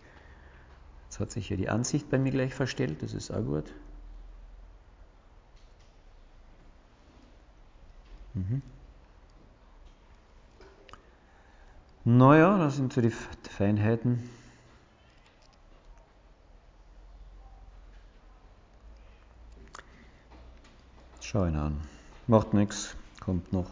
Jetzt 1.04 1.20
hat 1.20 1.30
sich 1.30 1.46
hier 1.46 1.56
die 1.56 1.68
Ansicht 1.68 2.10
bei 2.10 2.18
mir 2.18 2.32
gleich 2.32 2.52
verstellt, 2.52 3.02
das 3.02 3.14
ist 3.14 3.30
auch 3.30 3.44
gut. 3.44 3.72
Mhm. 8.34 8.60
Naja, 12.08 12.56
das 12.56 12.76
sind 12.76 12.92
so 12.92 13.00
die 13.00 13.10
Feinheiten. 13.10 14.30
Schau 21.20 21.46
ihn 21.46 21.56
an. 21.56 21.80
Macht 22.28 22.54
nichts, 22.54 22.94
kommt 23.18 23.52
noch. 23.52 23.66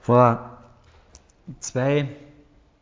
Vor 0.00 0.62
zwei, 1.58 2.08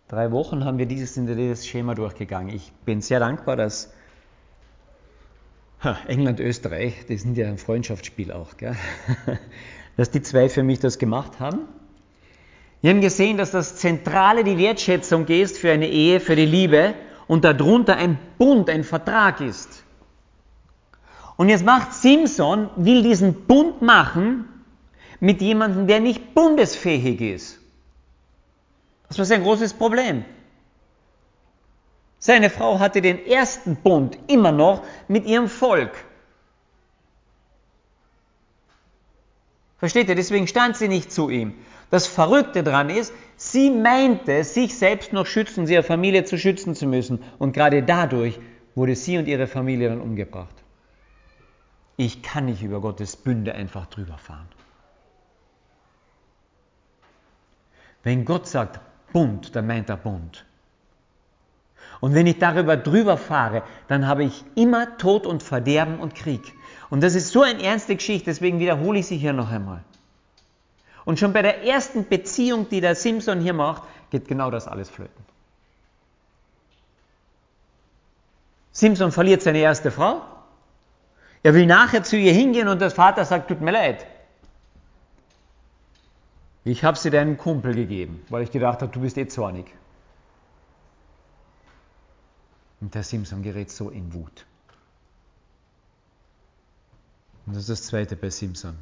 drei 0.06 0.30
Wochen 0.30 0.64
haben 0.64 0.78
wir 0.78 0.86
dieses, 0.86 1.14
dieses 1.14 1.66
Schema 1.66 1.96
durchgegangen. 1.96 2.54
Ich 2.54 2.70
bin 2.84 3.00
sehr 3.00 3.18
dankbar, 3.18 3.56
dass 3.56 3.92
England, 6.06 6.38
Österreich, 6.38 7.04
das 7.08 7.22
sind 7.22 7.36
ja 7.36 7.48
ein 7.48 7.58
Freundschaftsspiel 7.58 8.30
auch, 8.30 8.56
gell? 8.56 8.76
dass 9.96 10.12
die 10.12 10.22
zwei 10.22 10.48
für 10.48 10.62
mich 10.62 10.78
das 10.78 11.00
gemacht 11.00 11.40
haben. 11.40 11.66
Wir 12.80 12.90
haben 12.90 13.00
gesehen, 13.00 13.36
dass 13.36 13.50
das 13.50 13.76
Zentrale 13.76 14.44
die 14.44 14.58
Wertschätzung 14.58 15.26
ist 15.26 15.58
für 15.58 15.72
eine 15.72 15.88
Ehe, 15.88 16.20
für 16.20 16.36
die 16.36 16.46
Liebe 16.46 16.94
und 17.26 17.44
darunter 17.44 17.96
ein 17.96 18.18
Bund, 18.38 18.70
ein 18.70 18.84
Vertrag 18.84 19.40
ist. 19.40 19.84
Und 21.36 21.48
jetzt 21.48 21.64
macht 21.64 21.92
Simpson, 21.92 22.70
will 22.76 23.02
diesen 23.02 23.46
Bund 23.46 23.82
machen 23.82 24.48
mit 25.20 25.40
jemandem, 25.40 25.86
der 25.86 26.00
nicht 26.00 26.34
bundesfähig 26.34 27.20
ist. 27.20 27.60
Das 29.08 29.18
war 29.18 29.24
sein 29.24 29.42
großes 29.42 29.74
Problem. 29.74 30.24
Seine 32.18 32.50
Frau 32.50 32.78
hatte 32.78 33.00
den 33.00 33.24
ersten 33.26 33.76
Bund 33.76 34.18
immer 34.26 34.52
noch 34.52 34.84
mit 35.06 35.26
ihrem 35.26 35.48
Volk. 35.48 35.92
Versteht 39.78 40.08
ihr? 40.08 40.16
Deswegen 40.16 40.48
stand 40.48 40.76
sie 40.76 40.88
nicht 40.88 41.12
zu 41.12 41.30
ihm. 41.30 41.54
Das 41.90 42.06
Verrückte 42.06 42.62
daran 42.62 42.90
ist, 42.90 43.12
sie 43.36 43.70
meinte, 43.70 44.44
sich 44.44 44.76
selbst 44.76 45.12
noch 45.12 45.26
schützen, 45.26 45.66
ihre 45.66 45.82
Familie 45.82 46.24
zu 46.24 46.38
schützen 46.38 46.74
zu 46.74 46.86
müssen. 46.86 47.22
Und 47.38 47.52
gerade 47.52 47.82
dadurch 47.82 48.38
wurde 48.74 48.94
sie 48.94 49.18
und 49.18 49.26
ihre 49.26 49.46
Familie 49.46 49.88
dann 49.88 50.00
umgebracht. 50.00 50.54
Ich 51.96 52.22
kann 52.22 52.44
nicht 52.46 52.62
über 52.62 52.80
Gottes 52.80 53.16
Bünde 53.16 53.54
einfach 53.54 53.86
drüber 53.86 54.18
fahren. 54.18 54.48
Wenn 58.02 58.24
Gott 58.24 58.46
sagt 58.46 58.80
Bund, 59.12 59.56
dann 59.56 59.66
meint 59.66 59.88
er 59.88 59.96
Bund. 59.96 60.44
Und 62.00 62.14
wenn 62.14 62.26
ich 62.26 62.38
darüber 62.38 62.76
drüber 62.76 63.16
fahre, 63.16 63.62
dann 63.88 64.06
habe 64.06 64.24
ich 64.24 64.44
immer 64.54 64.96
Tod 64.98 65.26
und 65.26 65.42
Verderben 65.42 65.98
und 65.98 66.14
Krieg. 66.14 66.54
Und 66.90 67.02
das 67.02 67.14
ist 67.14 67.32
so 67.32 67.42
eine 67.42 67.62
ernste 67.62 67.96
Geschichte, 67.96 68.26
deswegen 68.26 68.60
wiederhole 68.60 69.00
ich 69.00 69.06
sie 69.06 69.16
hier 69.16 69.32
noch 69.32 69.50
einmal. 69.50 69.82
Und 71.08 71.18
schon 71.18 71.32
bei 71.32 71.40
der 71.40 71.64
ersten 71.64 72.06
Beziehung, 72.06 72.68
die 72.68 72.82
der 72.82 72.94
Simpson 72.94 73.40
hier 73.40 73.54
macht, 73.54 73.82
geht 74.10 74.28
genau 74.28 74.50
das 74.50 74.68
alles 74.68 74.90
flöten. 74.90 75.24
Simpson 78.72 79.10
verliert 79.10 79.40
seine 79.40 79.60
erste 79.60 79.90
Frau. 79.90 80.20
Er 81.42 81.54
will 81.54 81.64
nachher 81.64 82.02
zu 82.02 82.18
ihr 82.18 82.34
hingehen 82.34 82.68
und 82.68 82.82
der 82.82 82.90
Vater 82.90 83.24
sagt, 83.24 83.48
tut 83.48 83.62
mir 83.62 83.70
leid. 83.70 84.06
Ich 86.64 86.84
habe 86.84 86.98
sie 86.98 87.08
deinem 87.08 87.38
Kumpel 87.38 87.74
gegeben, 87.74 88.22
weil 88.28 88.42
ich 88.42 88.50
gedacht 88.50 88.82
habe, 88.82 88.92
du 88.92 89.00
bist 89.00 89.16
eh 89.16 89.26
zornig. 89.26 89.64
Und 92.82 92.94
der 92.94 93.02
Simpson 93.02 93.42
gerät 93.42 93.70
so 93.70 93.88
in 93.88 94.12
Wut. 94.12 94.44
Und 97.46 97.54
das 97.54 97.62
ist 97.62 97.70
das 97.70 97.82
Zweite 97.84 98.14
bei 98.14 98.28
Simpson 98.28 98.76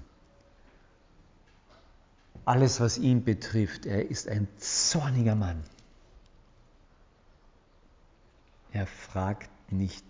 alles, 2.46 2.80
was 2.80 2.96
ihn 2.96 3.24
betrifft. 3.24 3.84
Er 3.84 4.08
ist 4.08 4.28
ein 4.28 4.48
zorniger 4.56 5.34
Mann. 5.34 5.62
Er 8.72 8.86
fragt 8.86 9.50
nicht, 9.70 10.04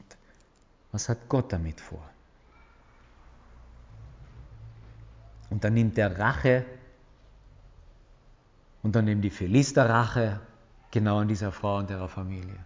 was 0.93 1.09
hat 1.09 1.29
Gott 1.29 1.53
damit 1.53 1.81
vor? 1.81 2.09
Und 5.51 5.65
dann 5.65 5.75
nimmt 5.75 5.97
er 5.99 6.19
Rache 6.19 6.65
und 8.83 8.95
dann 8.95 9.07
nehmen 9.07 9.23
die 9.23 9.31
Philister 9.31 9.89
Rache 9.89 10.41
genau 10.91 11.19
an 11.19 11.29
dieser 11.29 11.53
Frau 11.53 11.79
und 11.79 11.91
ihrer 11.91 12.09
Familie. 12.09 12.59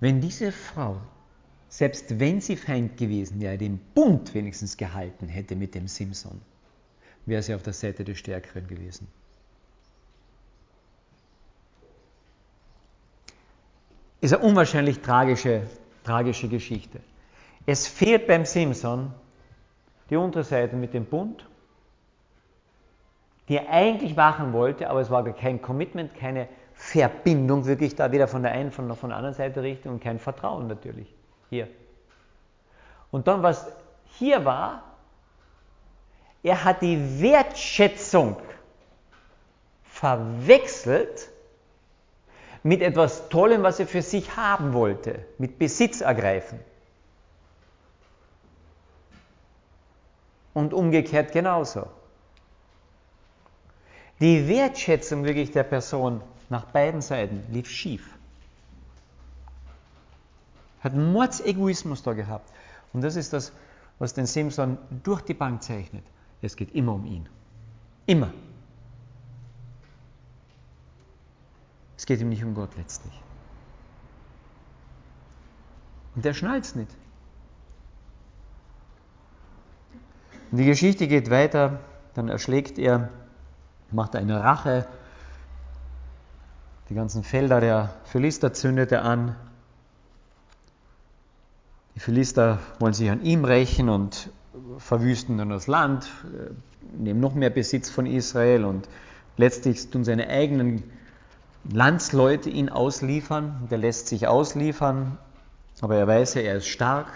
Wenn 0.00 0.20
diese 0.20 0.52
Frau, 0.52 1.00
selbst 1.68 2.18
wenn 2.18 2.40
sie 2.40 2.56
Feind 2.56 2.96
gewesen 2.96 3.40
wäre, 3.40 3.58
den 3.58 3.78
Bund 3.78 4.32
wenigstens 4.32 4.76
gehalten 4.76 5.28
hätte 5.28 5.56
mit 5.56 5.74
dem 5.74 5.88
Simson, 5.88 6.40
wäre 7.26 7.42
sie 7.42 7.54
auf 7.54 7.62
der 7.62 7.72
Seite 7.72 8.04
des 8.04 8.18
Stärkeren 8.18 8.66
gewesen. 8.66 9.08
Ist 14.20 14.32
eine 14.32 14.42
unwahrscheinlich 14.42 15.00
tragische, 15.00 15.62
tragische 16.02 16.48
Geschichte. 16.48 17.00
Es 17.66 17.86
fehlt 17.86 18.26
beim 18.26 18.44
Simson 18.44 19.12
die 20.10 20.16
untere 20.16 20.44
Seite 20.44 20.76
mit 20.76 20.94
dem 20.94 21.06
Bund, 21.06 21.46
die 23.48 23.56
er 23.56 23.68
eigentlich 23.70 24.16
machen 24.16 24.52
wollte, 24.52 24.88
aber 24.88 25.00
es 25.00 25.10
war 25.10 25.24
kein 25.32 25.60
Commitment, 25.60 26.14
keine 26.14 26.48
Verbindung 26.74 27.66
wirklich 27.66 27.94
da 27.94 28.10
weder 28.12 28.26
von 28.26 28.42
der 28.42 28.52
einen 28.52 28.70
von, 28.70 28.94
von 28.96 29.10
der 29.10 29.16
anderen 29.16 29.34
Seite 29.34 29.62
Richtung 29.62 29.94
und 29.94 30.02
kein 30.02 30.18
Vertrauen 30.18 30.66
natürlich 30.66 31.14
hier. 31.50 31.68
Und 33.10 33.28
dann 33.28 33.42
was 33.42 33.70
hier 34.06 34.44
war, 34.44 34.93
er 36.44 36.62
hat 36.62 36.82
die 36.82 37.22
Wertschätzung 37.22 38.36
verwechselt 39.84 41.30
mit 42.62 42.82
etwas 42.82 43.30
Tollem, 43.30 43.62
was 43.62 43.80
er 43.80 43.86
für 43.86 44.02
sich 44.02 44.36
haben 44.36 44.74
wollte, 44.74 45.24
mit 45.38 45.58
Besitz 45.58 46.02
ergreifen. 46.02 46.60
Und 50.52 50.74
umgekehrt 50.74 51.32
genauso. 51.32 51.88
Die 54.20 54.46
Wertschätzung 54.46 55.24
wirklich 55.24 55.50
der 55.50 55.64
Person 55.64 56.20
nach 56.50 56.66
beiden 56.66 57.00
Seiten 57.00 57.42
lief 57.50 57.70
schief. 57.70 58.06
Hat 60.80 60.94
Mordsegoismus 60.94 62.02
da 62.02 62.12
gehabt. 62.12 62.50
Und 62.92 63.00
das 63.00 63.16
ist 63.16 63.32
das, 63.32 63.50
was 63.98 64.12
den 64.12 64.26
Simpson 64.26 64.76
durch 65.02 65.22
die 65.22 65.34
Bank 65.34 65.62
zeichnet. 65.62 66.04
Es 66.44 66.56
geht 66.56 66.74
immer 66.74 66.92
um 66.92 67.06
ihn. 67.06 67.26
Immer. 68.06 68.30
Es 71.96 72.04
geht 72.04 72.20
ihm 72.20 72.28
nicht 72.28 72.44
um 72.44 72.54
Gott 72.54 72.76
letztlich. 72.76 73.14
Und 76.14 76.24
der 76.24 76.34
schnallt 76.34 76.64
es 76.64 76.74
nicht. 76.74 76.94
Und 80.50 80.58
die 80.58 80.66
Geschichte 80.66 81.08
geht 81.08 81.30
weiter, 81.30 81.80
dann 82.12 82.28
erschlägt 82.28 82.78
er, 82.78 83.08
macht 83.90 84.14
eine 84.14 84.42
Rache, 84.44 84.86
die 86.90 86.94
ganzen 86.94 87.24
Felder 87.24 87.60
der 87.60 87.94
Philister 88.04 88.52
zündet 88.52 88.92
er 88.92 89.04
an. 89.04 89.34
Die 91.94 92.00
Philister 92.00 92.58
wollen 92.78 92.92
sich 92.92 93.10
an 93.10 93.22
ihm 93.22 93.46
rächen 93.46 93.88
und 93.88 94.30
verwüsten 94.78 95.38
dann 95.38 95.50
das 95.50 95.66
Land, 95.66 96.10
nehmen 96.96 97.20
noch 97.20 97.34
mehr 97.34 97.50
Besitz 97.50 97.90
von 97.90 98.06
Israel 98.06 98.64
und 98.64 98.88
letztlich 99.36 99.90
tun 99.90 100.04
seine 100.04 100.28
eigenen 100.28 100.84
Landsleute 101.70 102.50
ihn 102.50 102.68
ausliefern. 102.68 103.68
Der 103.70 103.78
lässt 103.78 104.08
sich 104.08 104.26
ausliefern, 104.26 105.18
aber 105.80 105.96
er 105.96 106.06
weiß 106.06 106.34
ja, 106.34 106.42
er 106.42 106.56
ist 106.56 106.68
stark, 106.68 107.06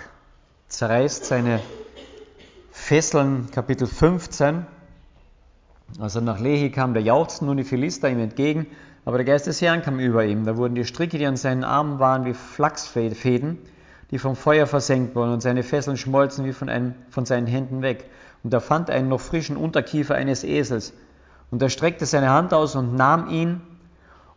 zerreißt 0.69 1.25
seine 1.25 1.61
Fesseln, 2.71 3.51
Kapitel 3.51 3.87
15. 3.87 4.67
Als 5.99 6.15
er 6.15 6.21
nach 6.21 6.41
Lehi 6.41 6.71
kam, 6.71 6.93
da 6.93 7.01
jauchzten 7.01 7.47
nun 7.47 7.57
die 7.57 7.65
Philister 7.65 8.11
ihm 8.11 8.21
entgegen, 8.21 8.67
aber 9.05 9.17
der 9.17 9.25
Geist 9.25 9.47
des 9.47 9.63
Herrn 9.63 9.83
kam 9.83 10.01
über 10.01 10.25
ihm. 10.25 10.45
Da 10.45 10.57
wurden 10.57 10.75
die 10.75 10.85
Stricke, 10.85 11.19
die 11.19 11.27
an 11.27 11.37
seinen 11.37 11.65
Armen 11.65 11.99
waren, 11.99 12.27
wie 12.27 12.35
Flachsfäden, 12.35 13.59
die 14.11 14.19
vom 14.19 14.37
Feuer 14.37 14.67
versenkt 14.67 15.15
wurden, 15.15 15.33
und 15.33 15.43
seine 15.43 15.63
Fesseln 15.63 15.97
schmolzen 15.97 16.45
wie 16.45 16.53
von, 16.53 16.69
einem, 16.69 16.95
von 17.11 17.27
seinen 17.27 17.47
Händen 17.47 17.83
weg. 17.83 18.09
Und 18.43 18.55
er 18.55 18.61
fand 18.61 18.91
einen 18.91 19.09
noch 19.09 19.21
frischen 19.21 19.57
Unterkiefer 19.57 20.15
eines 20.15 20.45
Esels. 20.45 20.93
Und 21.51 21.63
er 21.63 21.69
streckte 21.71 22.07
seine 22.07 22.31
Hand 22.31 22.55
aus 22.55 22.75
und 22.75 22.95
nahm 22.95 23.29
ihn, 23.31 23.61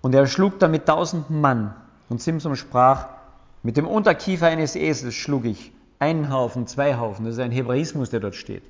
und 0.02 0.16
er 0.16 0.26
schlug 0.28 0.60
damit 0.60 0.88
tausend 0.88 1.30
Mann. 1.30 1.76
Und 2.10 2.22
Simson 2.22 2.56
sprach, 2.56 3.08
mit 3.64 3.78
dem 3.78 3.88
Unterkiefer 3.88 4.48
eines 4.48 4.76
Esels 4.76 5.14
schlug 5.14 5.46
ich 5.46 5.72
einen 6.00 6.34
Haufen, 6.34 6.66
zwei 6.66 6.98
Haufen. 6.98 7.26
Das 7.26 7.36
ist 7.36 7.40
ein 7.40 7.52
Hebraismus, 7.52 8.10
der 8.10 8.20
dort 8.20 8.36
steht. 8.36 8.64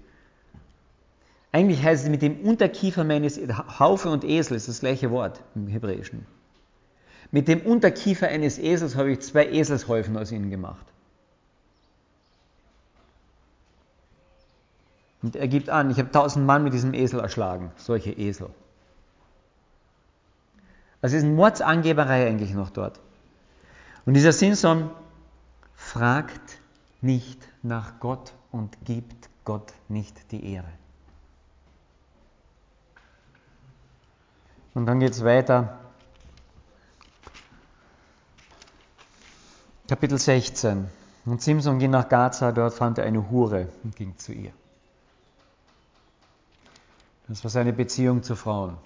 Eigentlich 1.53 1.83
heißt 1.83 2.03
es 2.03 2.09
mit 2.09 2.21
dem 2.21 2.41
Unterkiefer 2.41 3.03
meines 3.03 3.39
Haufe 3.79 4.09
und 4.09 4.23
Esel 4.23 4.57
ist 4.57 4.67
das 4.67 4.81
gleiche 4.81 5.11
Wort 5.11 5.41
im 5.55 5.67
Hebräischen. 5.67 6.25
Mit 7.32 7.48
dem 7.48 7.62
Unterkiefer 7.62 8.28
eines 8.28 8.60
Esels 8.60 8.96
habe 8.96 9.12
ich 9.12 9.22
zwei 9.22 9.48
Eselshäufen 9.48 10.17
aus 10.17 10.32
ihnen 10.32 10.50
gemacht. 10.50 10.86
Und 15.22 15.36
er 15.36 15.48
gibt 15.48 15.70
an, 15.70 15.91
ich 15.91 16.00
habe 16.00 16.12
tausend 16.12 16.46
Mann 16.46 16.63
mit 16.63 16.74
diesem 16.74 16.94
Esel 16.94 17.20
erschlagen. 17.20 17.72
Solche 17.78 18.12
Esel. 18.12 18.50
Also 21.02 21.15
ist 21.15 21.24
eine 21.24 21.34
Mordsangeberei 21.34 22.28
eigentlich 22.28 22.54
noch 22.54 22.70
dort. 22.70 23.00
Und 24.06 24.13
dieser 24.15 24.34
Simson 24.34 24.89
fragt 25.76 26.60
nicht 27.02 27.48
nach 27.63 28.00
Gott 28.00 28.34
und 28.52 28.78
gibt 28.84 29.30
Gott 29.46 29.74
nicht 29.89 30.32
die 30.32 30.54
Ehre. 30.54 30.72
Und 34.74 34.86
dann 34.86 35.00
geht 35.00 35.12
es 35.12 35.24
weiter. 35.24 35.80
Kapitel 39.91 40.17
16. 40.17 40.88
Und 41.25 41.41
Simson 41.41 41.77
ging 41.77 41.91
nach 41.91 42.08
Gaza, 42.08 42.54
dort 42.54 42.73
fand 42.73 42.97
er 42.97 43.04
eine 43.04 43.30
Hure 43.30 43.67
und 43.84 43.93
ging 43.93 44.17
zu 44.17 44.32
ihr. 44.32 44.54
Das 47.27 47.43
war 47.43 47.51
seine 47.51 47.73
Beziehung 47.73 48.23
zu 48.23 48.38
Frauen. 48.38 48.77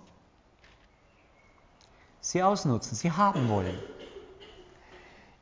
Sie 2.22 2.42
ausnutzen, 2.42 2.96
sie 2.98 3.12
haben 3.12 3.50
wollen. 3.50 3.78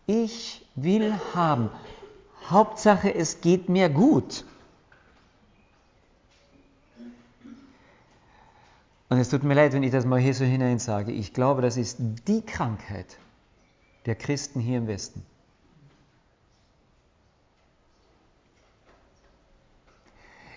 Ich 0.05 0.67
will 0.75 1.17
haben. 1.33 1.69
Hauptsache, 2.49 3.15
es 3.15 3.39
geht 3.39 3.69
mir 3.69 3.87
gut. 3.87 4.43
Und 9.07 9.17
es 9.17 9.29
tut 9.29 9.43
mir 9.43 9.53
leid, 9.53 9.71
wenn 9.71 9.83
ich 9.83 9.91
das 9.91 10.03
mal 10.05 10.19
hier 10.19 10.33
so 10.33 10.43
hinein 10.43 10.79
sage. 10.79 11.13
Ich 11.13 11.33
glaube, 11.33 11.61
das 11.61 11.77
ist 11.77 11.99
die 12.27 12.41
Krankheit 12.41 13.17
der 14.05 14.15
Christen 14.15 14.59
hier 14.59 14.79
im 14.79 14.87
Westen. 14.87 15.25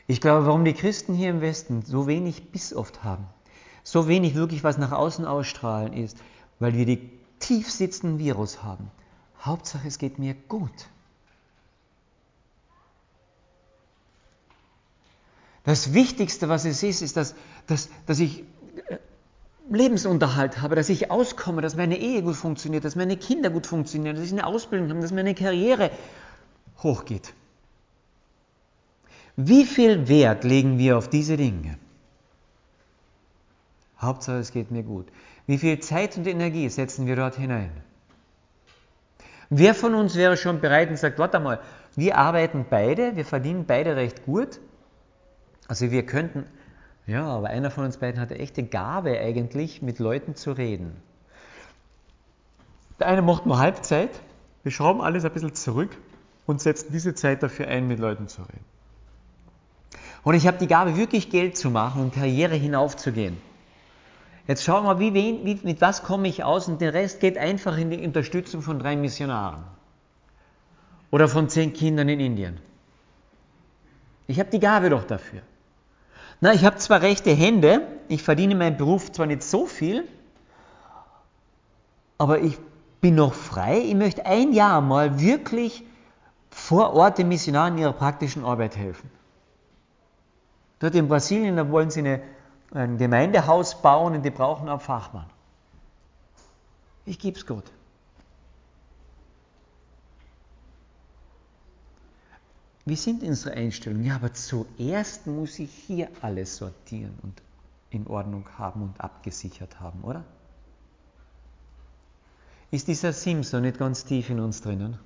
Ich 0.07 0.21
glaube, 0.21 0.47
warum 0.47 0.64
die 0.64 0.73
Christen 0.73 1.14
hier 1.14 1.31
im 1.31 1.40
Westen 1.40 1.83
so 1.83 2.07
wenig 2.07 2.51
Biss 2.53 2.73
oft 2.75 3.03
haben, 3.03 3.27
so 3.83 4.07
wenig 4.07 4.35
wirklich 4.35 4.62
was 4.62 4.79
nach 4.79 4.92
außen 4.92 5.25
ausstrahlen, 5.25 5.92
ist, 5.92 6.19
weil 6.61 6.75
wir 6.75 6.87
die 6.87 7.11
tief 7.40 7.71
sitzenden 7.71 8.19
Virus 8.19 8.62
haben. 8.62 8.90
Hauptsache, 9.40 9.87
es 9.87 9.99
geht 9.99 10.19
mir 10.19 10.35
gut. 10.35 10.88
Das 15.64 15.92
Wichtigste, 15.92 16.49
was 16.49 16.64
es 16.64 16.83
ist, 16.85 17.03
ist, 17.03 17.16
dass, 17.16 17.35
dass, 17.66 17.88
dass 18.07 18.21
ich 18.21 18.45
äh, 18.88 18.99
Lebensunterhalt 19.69 20.62
habe, 20.62 20.77
dass 20.77 20.88
ich 20.88 21.11
auskomme, 21.11 21.61
dass 21.61 21.75
meine 21.75 21.99
Ehe 21.99 22.23
gut 22.23 22.37
funktioniert, 22.37 22.85
dass 22.85 22.95
meine 22.95 23.16
Kinder 23.16 23.51
gut 23.51 23.66
funktionieren, 23.66 24.14
dass 24.14 24.25
ich 24.25 24.33
eine 24.33 24.47
Ausbildung 24.47 24.88
habe, 24.90 25.01
dass 25.01 25.11
meine 25.11 25.35
Karriere 25.35 25.90
hochgeht. 26.85 27.35
Wie 29.37 29.66
viel 29.66 30.09
Wert 30.09 30.44
legen 30.44 30.79
wir 30.79 30.96
auf 30.96 31.09
diese 31.09 31.37
Dinge? 31.37 31.79
Hauptsache, 34.01 34.38
es 34.38 34.51
geht 34.51 34.70
mir 34.70 34.83
gut. 34.83 35.07
Wie 35.46 35.59
viel 35.59 35.79
Zeit 35.81 36.16
und 36.16 36.27
Energie 36.27 36.68
setzen 36.70 37.07
wir 37.07 37.16
dort 37.16 37.37
hinein? 37.37 37.70
Wer 39.51 39.75
von 39.75 39.94
uns 39.94 40.16
wäre 40.16 40.37
schon 40.37 40.61
bereit 40.61 40.88
und 40.88 40.99
sagt, 40.99 41.18
warte 41.18 41.38
mal, 41.38 41.61
wir 41.94 42.16
arbeiten 42.16 42.66
beide, 42.68 43.14
wir 43.14 43.25
verdienen 43.25 43.64
beide 43.66 43.94
recht 43.94 44.25
gut, 44.25 44.59
also 45.68 45.90
wir 45.90 46.05
könnten, 46.05 46.44
ja, 47.07 47.25
aber 47.27 47.49
einer 47.49 47.70
von 47.70 47.85
uns 47.85 47.99
beiden 47.99 48.20
hat 48.20 48.31
eine 48.31 48.40
echte 48.40 48.64
Gabe 48.64 49.20
eigentlich, 49.20 49.83
mit 49.83 49.99
Leuten 49.99 50.35
zu 50.35 50.53
reden. 50.53 50.96
Der 52.99 53.07
eine 53.07 53.22
macht 53.22 53.46
nur 53.46 53.59
Halbzeit, 53.59 54.11
wir 54.62 54.72
schrauben 54.72 55.01
alles 55.01 55.25
ein 55.25 55.33
bisschen 55.33 55.55
zurück 55.55 55.96
und 56.46 56.61
setzen 56.61 56.90
diese 56.90 57.14
Zeit 57.14 57.42
dafür 57.42 57.68
ein, 57.68 57.87
mit 57.87 58.01
Leuten 58.01 58.27
zu 58.27 58.42
reden. 58.42 58.76
Und 60.27 60.35
ich 60.35 60.49
habe 60.49 60.59
die 60.59 60.67
Gabe, 60.67 60.97
wirklich 60.97 61.31
Geld 61.31 61.57
zu 61.57 61.71
machen 61.71 62.03
und 62.03 62.12
Karriere 62.12 62.57
hinaufzugehen. 62.57 63.37
Jetzt 64.49 64.65
schauen 64.65 64.83
wir 64.83 64.95
mal, 64.95 64.99
wie, 64.99 65.15
wie, 65.15 65.61
mit 65.62 65.81
was 65.81 66.03
komme 66.03 66.27
ich 66.27 66.43
aus 66.43 66.67
und 66.67 66.81
der 66.81 66.95
Rest 66.95 67.21
geht 67.21 67.39
einfach 67.39 67.79
in 67.79 67.91
die 67.91 68.05
Unterstützung 68.05 68.61
von 68.61 68.81
drei 68.81 68.97
Missionaren. 68.97 69.62
Oder 71.12 71.29
von 71.29 71.49
zehn 71.49 71.73
Kindern 71.73 72.09
in 72.09 72.19
Indien. 72.19 72.59
Ich 74.27 74.41
habe 74.41 74.51
die 74.51 74.59
Gabe 74.59 74.91
doch 74.91 75.05
dafür. 75.05 75.43
Na, 76.41 76.53
ich 76.53 76.65
habe 76.65 76.77
zwar 76.79 77.03
rechte 77.03 77.31
Hände, 77.31 77.87
ich 78.09 78.25
verdiene 78.25 78.57
meinen 78.57 78.77
Beruf 78.77 79.12
zwar 79.12 79.27
nicht 79.27 79.45
so 79.45 79.67
viel, 79.67 80.09
aber 82.19 82.41
ich 82.41 82.59
bin 83.01 83.15
noch 83.15 83.33
frei. 83.33 83.79
Ich 83.79 83.95
möchte 83.95 84.27
ein 84.27 84.53
Jahr 84.53 84.81
mal 84.81 85.21
wirklich 85.21 85.85
vor 86.51 86.95
Ort 86.95 87.19
den 87.19 87.29
Missionaren 87.29 87.75
in 87.75 87.83
ihrer 87.83 87.93
praktischen 87.93 88.45
Arbeit 88.45 88.77
helfen. 88.77 89.09
Dort 90.79 90.95
in 90.95 91.09
Brasilien, 91.09 91.57
da 91.57 91.71
wollen 91.71 91.91
sie 91.91 92.01
eine, 92.01 92.23
ein 92.73 92.99
Gemeindehaus 92.99 93.81
bauen 93.81 94.15
und 94.15 94.23
die 94.23 94.31
brauchen 94.31 94.69
einen 94.69 94.81
Fachmann. 94.81 95.27
Ich 97.07 97.19
gebe 97.19 97.39
es 97.39 97.47
Gott. 97.47 97.71
Wie 102.85 102.97
sind 102.97 103.23
unsere 103.23 103.55
Einstellungen? 103.57 104.05
Ja, 104.05 104.17
aber 104.17 104.33
zuerst 104.33 105.27
muss 105.27 105.59
ich 105.59 105.71
hier 105.73 106.09
alles 106.23 106.57
sortieren 106.57 107.19
und 107.23 107.43
in 107.91 108.07
Ordnung 108.07 108.47
haben 108.59 108.83
und 108.83 109.01
abgesichert 109.01 109.81
haben, 109.81 110.03
oder? 110.03 110.25
Ist 112.71 112.89
dieser 112.89 113.12
Simson 113.12 113.62
nicht 113.62 113.79
ganz 113.79 114.05
tief 114.05 114.31
in 114.31 114.39
uns 114.39 114.61
drinnen? 114.61 114.99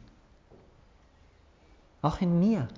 Auch 2.03 2.21
in 2.21 2.39
mir. 2.39 2.69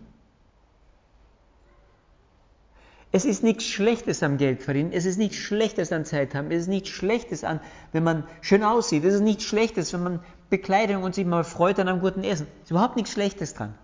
Es 3.15 3.27
ist 3.27 3.43
nichts 3.43 3.65
Schlechtes 3.65 4.23
am 4.23 4.39
Geld 4.39 4.63
verdienen, 4.63 4.91
es 4.91 5.05
ist 5.05 5.19
nichts 5.19 5.37
Schlechtes 5.37 5.93
an 5.93 6.07
Zeit 6.07 6.35
haben, 6.35 6.51
es 6.51 6.63
ist 6.63 6.69
nichts 6.69 6.89
Schlechtes 6.89 7.45
an, 7.45 7.61
wenn 7.93 8.03
man 8.03 8.27
schön 8.41 8.65
aussieht, 8.65 9.05
es 9.05 9.15
ist 9.15 9.21
nichts 9.21 9.45
Schlechtes, 9.45 9.93
wenn 9.93 10.03
man 10.03 10.21
Bekleidung 10.49 11.03
und 11.03 11.15
sich 11.15 11.27
mal 11.27 11.45
freut 11.45 11.79
an 11.79 11.89
einem 11.89 12.01
guten 12.01 12.25
Essen. 12.25 12.47
Es 12.57 12.65
ist 12.65 12.71
überhaupt 12.71 12.97
nichts 12.97 13.13
Schlechtes 13.13 13.53
dran. 13.53 13.75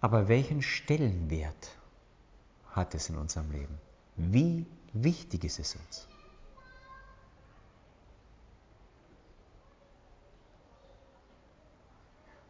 Aber 0.00 0.28
welchen 0.28 0.62
Stellenwert 0.62 1.76
hat 2.70 2.94
es 2.94 3.08
in 3.08 3.16
unserem 3.16 3.50
Leben? 3.50 3.78
Wie 4.16 4.64
wichtig 4.92 5.42
ist 5.44 5.58
es 5.58 5.74
uns? 5.74 6.06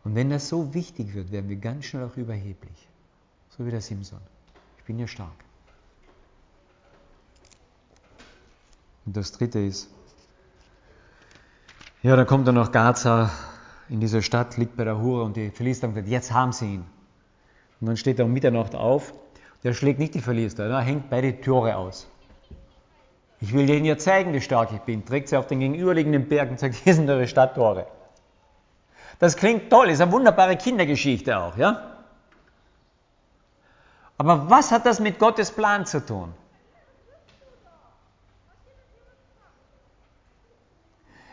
Und 0.05 0.15
wenn 0.15 0.29
das 0.29 0.49
so 0.49 0.75
wichtig 0.75 1.15
wird, 1.15 1.33
werden 1.33 1.49
wir 1.49 1.57
ganz 1.57 1.87
schnell 1.87 2.05
auch 2.05 2.17
überheblich. 2.17 2.89
So 3.49 3.65
wie 3.65 3.71
der 3.71 3.81
Simson. 3.81 4.21
Bin 4.91 4.99
ja 4.99 5.07
stark. 5.07 5.29
Und 9.07 9.17
das 9.17 9.31
dritte 9.31 9.61
ist, 9.61 9.89
ja, 12.03 12.17
dann 12.17 12.27
kommt 12.27 12.49
er 12.49 12.53
nach 12.53 12.73
Gaza 12.73 13.31
in 13.89 14.01
diese 14.01 14.21
Stadt, 14.21 14.57
liegt 14.57 14.77
bei 14.77 14.83
der 14.83 14.99
Hure 14.99 15.23
und 15.23 15.37
die 15.37 15.51
Philister 15.53 15.87
haben 15.87 15.95
gesagt, 15.95 16.11
jetzt 16.11 16.33
haben 16.33 16.51
sie 16.51 16.75
ihn. 16.75 16.87
Und 17.81 17.87
dann 17.87 17.97
steht 17.97 18.19
er 18.19 18.25
um 18.25 18.33
Mitternacht 18.33 18.75
auf, 18.75 19.15
der 19.63 19.75
schlägt 19.75 20.01
nicht 20.01 20.15
die 20.15 20.21
Philister, 20.21 20.69
er 20.69 20.81
hängt 20.81 21.09
beide 21.09 21.41
Tore 21.41 21.77
aus. 21.77 22.09
Ich 23.41 23.53
will 23.53 23.67
denen 23.67 23.85
ja 23.85 23.97
zeigen, 23.97 24.33
wie 24.33 24.41
stark 24.41 24.73
ich 24.73 24.81
bin. 24.81 25.05
Trägt 25.05 25.29
sie 25.29 25.37
auf 25.37 25.47
den 25.47 25.61
gegenüberliegenden 25.61 26.29
Berg 26.29 26.51
und 26.51 26.59
sagt, 26.59 26.75
hier 26.75 26.97
sind 26.97 27.09
eure 27.09 27.29
Stadttore. 27.29 27.87
Das 29.21 29.37
klingt 29.37 29.71
toll, 29.71 29.89
ist 29.91 30.01
eine 30.01 30.11
wunderbare 30.11 30.57
Kindergeschichte 30.57 31.39
auch, 31.39 31.57
ja? 31.57 32.00
Aber 34.21 34.51
was 34.51 34.71
hat 34.71 34.85
das 34.85 35.01
mit 35.01 35.19
Gottes 35.19 35.51
Plan 35.51 35.87
zu 35.87 36.05
tun? 36.05 36.35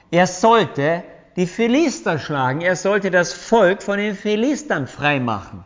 Er 0.09 0.25
sollte 0.25 1.03
die 1.35 1.47
Philister 1.47 2.17
schlagen, 2.17 2.61
er 2.61 2.77
sollte 2.77 3.11
das 3.11 3.33
Volk 3.33 3.83
von 3.83 3.97
den 3.97 4.15
Philistern 4.15 4.87
freimachen. 4.87 5.65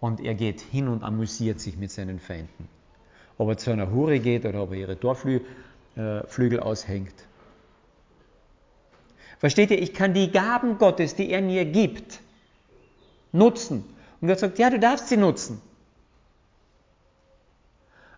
Und 0.00 0.18
er 0.18 0.34
geht 0.34 0.60
hin 0.60 0.88
und 0.88 1.04
amüsiert 1.04 1.60
sich 1.60 1.76
mit 1.76 1.92
seinen 1.92 2.18
Feinden. 2.18 2.68
Ob 3.38 3.50
er 3.50 3.56
zu 3.56 3.70
einer 3.70 3.92
Hure 3.92 4.18
geht 4.18 4.44
oder 4.44 4.64
ob 4.64 4.72
er 4.72 4.78
ihre 4.78 4.98
Torflügel 4.98 6.58
äh, 6.58 6.60
aushängt. 6.60 7.14
Versteht 9.38 9.70
ihr, 9.70 9.80
ich 9.80 9.94
kann 9.94 10.12
die 10.12 10.32
Gaben 10.32 10.76
Gottes, 10.78 11.14
die 11.14 11.30
er 11.30 11.40
mir 11.40 11.64
gibt, 11.64 12.18
nutzen. 13.32 13.84
Und 14.20 14.28
Gott 14.28 14.38
sagt, 14.38 14.58
ja, 14.58 14.70
du 14.70 14.78
darfst 14.78 15.08
sie 15.08 15.16
nutzen. 15.16 15.60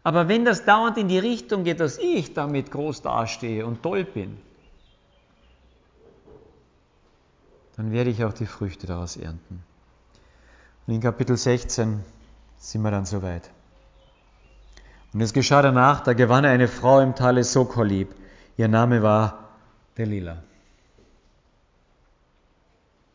Aber 0.03 0.29
wenn 0.29 0.45
das 0.45 0.65
dauernd 0.65 0.99
in 0.99 1.09
die 1.09 1.19
Richtung 1.19 1.65
geht, 1.65 1.81
dass 1.81 1.99
ich 1.99 2.35
damit 2.35 2.71
groß 2.71 3.01
dastehe 3.03 3.65
und 3.65 3.83
toll 3.83 4.05
bin, 4.05 4.37
dann 7.77 7.91
werde 7.91 8.11
ich 8.11 8.23
auch 8.25 8.35
die 8.35 8.47
Früchte 8.47 8.87
daraus 8.87 9.17
ernten. 9.17 9.65
Und 10.87 10.95
in 10.95 11.01
Kapitel 11.01 11.37
16 11.37 12.05
sind 12.59 12.83
wir 12.83 12.91
dann 12.91 13.07
soweit. 13.07 13.51
Und 15.15 15.23
es 15.23 15.33
geschah 15.33 15.63
danach, 15.63 16.03
da 16.03 16.13
gewann 16.13 16.45
er 16.45 16.51
eine 16.51 16.69
Frau 16.69 17.01
im 17.01 17.15
Tale 17.15 17.43
Sokolib. 17.45 18.15
Ihr 18.57 18.69
Name 18.69 19.03
war 19.03 19.49
Delilah 19.97 20.43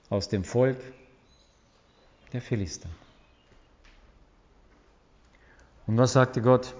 aus 0.10 0.28
dem 0.28 0.44
Volk 0.44 0.78
der 2.34 2.42
Philister. 2.42 2.90
Und 5.88 5.98
was 5.98 6.14
sagte 6.14 6.42
Gott? 6.42 6.76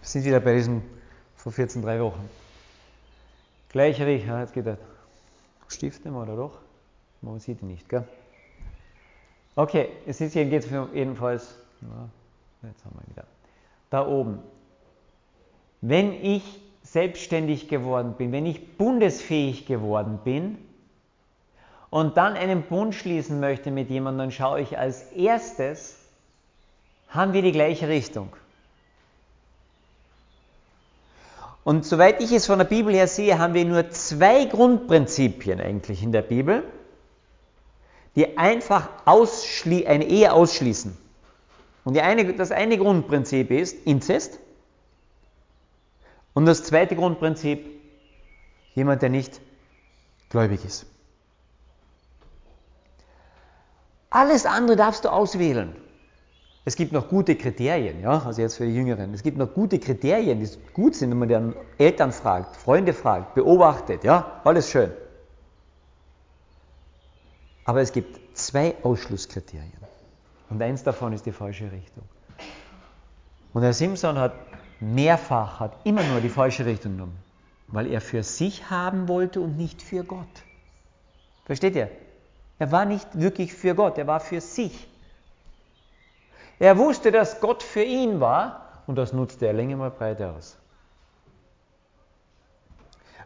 Wir 0.00 0.08
sind 0.08 0.24
wieder 0.24 0.40
bei 0.40 0.54
diesem 0.54 0.82
vor 1.36 1.52
14, 1.52 1.80
drei 1.80 2.00
Wochen. 2.00 2.28
Gleicher 3.70 4.06
Riech, 4.06 4.26
ja, 4.26 4.40
jetzt 4.40 4.52
geht 4.52 4.66
er. 4.66 4.76
Stift 5.68 6.04
nehmen 6.04 6.16
oder 6.16 6.36
doch? 6.36 6.58
Man 7.22 7.40
sieht 7.40 7.62
ihn 7.62 7.68
nicht, 7.68 7.88
gell? 7.88 8.06
Okay, 9.54 9.88
es 10.06 10.20
ist 10.20 10.34
hier 10.34 10.44
geht 10.44 10.68
jedenfalls. 10.92 11.56
Ja, 11.80 12.08
jetzt 12.68 12.84
haben 12.84 12.94
wir 13.00 13.10
wieder. 13.10 13.26
Da 13.88 14.06
oben 14.06 14.42
wenn 15.82 16.12
ich 16.12 16.61
selbstständig 16.92 17.68
geworden 17.68 18.14
bin, 18.18 18.32
wenn 18.32 18.44
ich 18.44 18.76
bundesfähig 18.76 19.64
geworden 19.64 20.20
bin 20.24 20.58
und 21.88 22.18
dann 22.18 22.34
einen 22.34 22.64
Bund 22.64 22.94
schließen 22.94 23.40
möchte 23.40 23.70
mit 23.70 23.88
jemandem, 23.88 24.18
dann 24.18 24.30
schaue 24.30 24.60
ich 24.60 24.78
als 24.78 25.04
erstes, 25.12 25.96
haben 27.08 27.32
wir 27.32 27.40
die 27.40 27.52
gleiche 27.52 27.88
Richtung. 27.88 28.28
Und 31.64 31.86
soweit 31.86 32.20
ich 32.20 32.30
es 32.32 32.44
von 32.44 32.58
der 32.58 32.66
Bibel 32.66 32.92
her 32.92 33.08
sehe, 33.08 33.38
haben 33.38 33.54
wir 33.54 33.64
nur 33.64 33.88
zwei 33.90 34.44
Grundprinzipien 34.44 35.62
eigentlich 35.62 36.02
in 36.02 36.12
der 36.12 36.22
Bibel, 36.22 36.62
die 38.16 38.36
einfach 38.36 38.90
eine 39.06 40.04
Ehe 40.04 40.30
ausschließen. 40.30 40.94
Und 41.84 41.96
eine, 41.98 42.34
das 42.34 42.50
eine 42.50 42.76
Grundprinzip 42.76 43.50
ist 43.50 43.86
Inzest 43.86 44.38
und 46.34 46.46
das 46.46 46.64
zweite 46.64 46.96
Grundprinzip, 46.96 47.66
jemand, 48.74 49.02
der 49.02 49.10
nicht 49.10 49.40
gläubig 50.28 50.64
ist. 50.64 50.86
Alles 54.10 54.46
andere 54.46 54.76
darfst 54.76 55.04
du 55.04 55.08
auswählen. 55.10 55.74
Es 56.64 56.76
gibt 56.76 56.92
noch 56.92 57.08
gute 57.08 57.34
Kriterien, 57.34 58.00
ja, 58.00 58.22
also 58.24 58.40
jetzt 58.40 58.56
für 58.56 58.66
die 58.66 58.74
Jüngeren. 58.74 59.12
Es 59.14 59.22
gibt 59.22 59.36
noch 59.36 59.52
gute 59.52 59.80
Kriterien, 59.80 60.38
die 60.38 60.48
gut 60.72 60.94
sind, 60.94 61.10
wenn 61.10 61.18
man 61.18 61.28
dann 61.28 61.56
Eltern 61.76 62.12
fragt, 62.12 62.56
Freunde 62.56 62.92
fragt, 62.92 63.34
beobachtet, 63.34 64.04
ja, 64.04 64.40
alles 64.44 64.70
schön. 64.70 64.92
Aber 67.64 67.80
es 67.80 67.92
gibt 67.92 68.36
zwei 68.36 68.76
Ausschlusskriterien. 68.82 69.72
Und 70.50 70.62
eins 70.62 70.82
davon 70.82 71.12
ist 71.12 71.26
die 71.26 71.32
falsche 71.32 71.64
Richtung. 71.72 72.04
Und 73.54 73.62
Herr 73.62 73.72
Simpson 73.72 74.18
hat 74.18 74.34
mehrfach 74.82 75.60
hat 75.60 75.76
immer 75.84 76.02
nur 76.02 76.20
die 76.20 76.28
falsche 76.28 76.66
Richtung 76.66 76.92
genommen, 76.92 77.16
weil 77.68 77.86
er 77.86 78.00
für 78.00 78.22
sich 78.22 78.68
haben 78.70 79.08
wollte 79.08 79.40
und 79.40 79.56
nicht 79.56 79.80
für 79.80 80.04
Gott. 80.04 80.42
Versteht 81.44 81.76
ihr? 81.76 81.90
Er 82.58 82.70
war 82.72 82.84
nicht 82.84 83.08
wirklich 83.18 83.54
für 83.54 83.74
Gott, 83.74 83.98
er 83.98 84.06
war 84.06 84.20
für 84.20 84.40
sich. 84.40 84.88
Er 86.58 86.78
wusste, 86.78 87.10
dass 87.10 87.40
Gott 87.40 87.62
für 87.62 87.82
ihn 87.82 88.20
war 88.20 88.82
und 88.86 88.96
das 88.96 89.12
nutzte 89.12 89.46
er 89.46 89.52
länger 89.52 89.76
mal 89.76 89.90
breit 89.90 90.20
aus. 90.20 90.56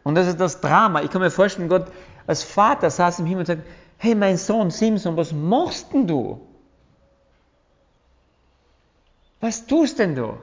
Und 0.04 0.14
das 0.14 0.28
ist 0.28 0.38
das 0.38 0.60
Drama. 0.60 1.02
Ich 1.02 1.10
kann 1.10 1.20
mir 1.20 1.30
vorstellen, 1.30 1.68
Gott 1.68 1.90
als 2.26 2.44
Vater 2.44 2.90
saß 2.90 3.18
im 3.18 3.26
Himmel 3.26 3.40
und 3.40 3.46
sagt, 3.46 3.62
hey 3.98 4.14
mein 4.14 4.36
Sohn 4.36 4.70
Simson, 4.70 5.16
was 5.16 5.32
machst 5.32 5.92
denn 5.92 6.06
du? 6.06 6.40
Was 9.40 9.66
tust 9.66 9.98
denn 9.98 10.14
du? 10.14 10.38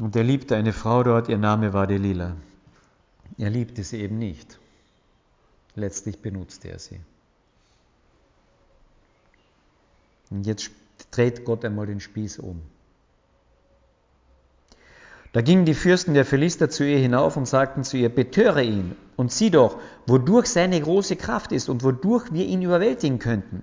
Und 0.00 0.14
er 0.14 0.24
liebte 0.24 0.56
eine 0.56 0.72
Frau 0.72 1.02
dort, 1.02 1.28
ihr 1.28 1.38
Name 1.38 1.72
war 1.72 1.86
Delila. 1.86 2.36
Er 3.38 3.50
liebte 3.50 3.82
sie 3.82 4.00
eben 4.00 4.18
nicht. 4.18 4.58
Letztlich 5.74 6.20
benutzte 6.20 6.68
er 6.68 6.78
sie. 6.78 7.00
Und 10.30 10.46
jetzt 10.46 10.70
dreht 11.10 11.44
Gott 11.44 11.64
einmal 11.64 11.86
den 11.86 12.00
Spieß 12.00 12.38
um. 12.38 12.60
Da 15.32 15.42
gingen 15.42 15.66
die 15.66 15.74
Fürsten 15.74 16.14
der 16.14 16.24
Philister 16.24 16.70
zu 16.70 16.82
ihr 16.82 16.98
hinauf 16.98 17.36
und 17.36 17.46
sagten 17.46 17.84
zu 17.84 17.98
ihr, 17.98 18.08
betöre 18.08 18.62
ihn 18.62 18.96
und 19.16 19.32
sieh 19.32 19.50
doch, 19.50 19.78
wodurch 20.06 20.46
seine 20.46 20.80
große 20.80 21.16
Kraft 21.16 21.52
ist 21.52 21.68
und 21.68 21.84
wodurch 21.84 22.32
wir 22.32 22.46
ihn 22.46 22.62
überwältigen 22.62 23.18
könnten, 23.18 23.62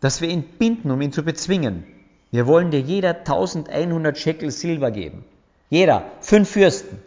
dass 0.00 0.20
wir 0.20 0.28
ihn 0.28 0.42
binden, 0.42 0.90
um 0.90 1.00
ihn 1.00 1.12
zu 1.12 1.22
bezwingen. 1.22 1.84
Wir 2.32 2.48
wollen 2.48 2.72
dir 2.72 2.80
jeder 2.80 3.10
1100 3.10 4.18
Shekel 4.18 4.50
Silber 4.50 4.90
geben. 4.90 5.24
Jeder, 5.70 6.04
fünf 6.20 6.50
Fürsten. 6.50 7.02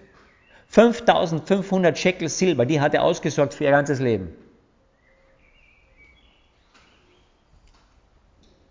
5500 0.68 1.98
Shekel 1.98 2.30
Silber, 2.30 2.66
die 2.66 2.80
hat 2.80 2.94
er 2.94 3.04
ausgesorgt 3.04 3.54
für 3.54 3.66
ihr 3.66 3.72
ganzes 3.72 4.00
Leben. 4.00 4.34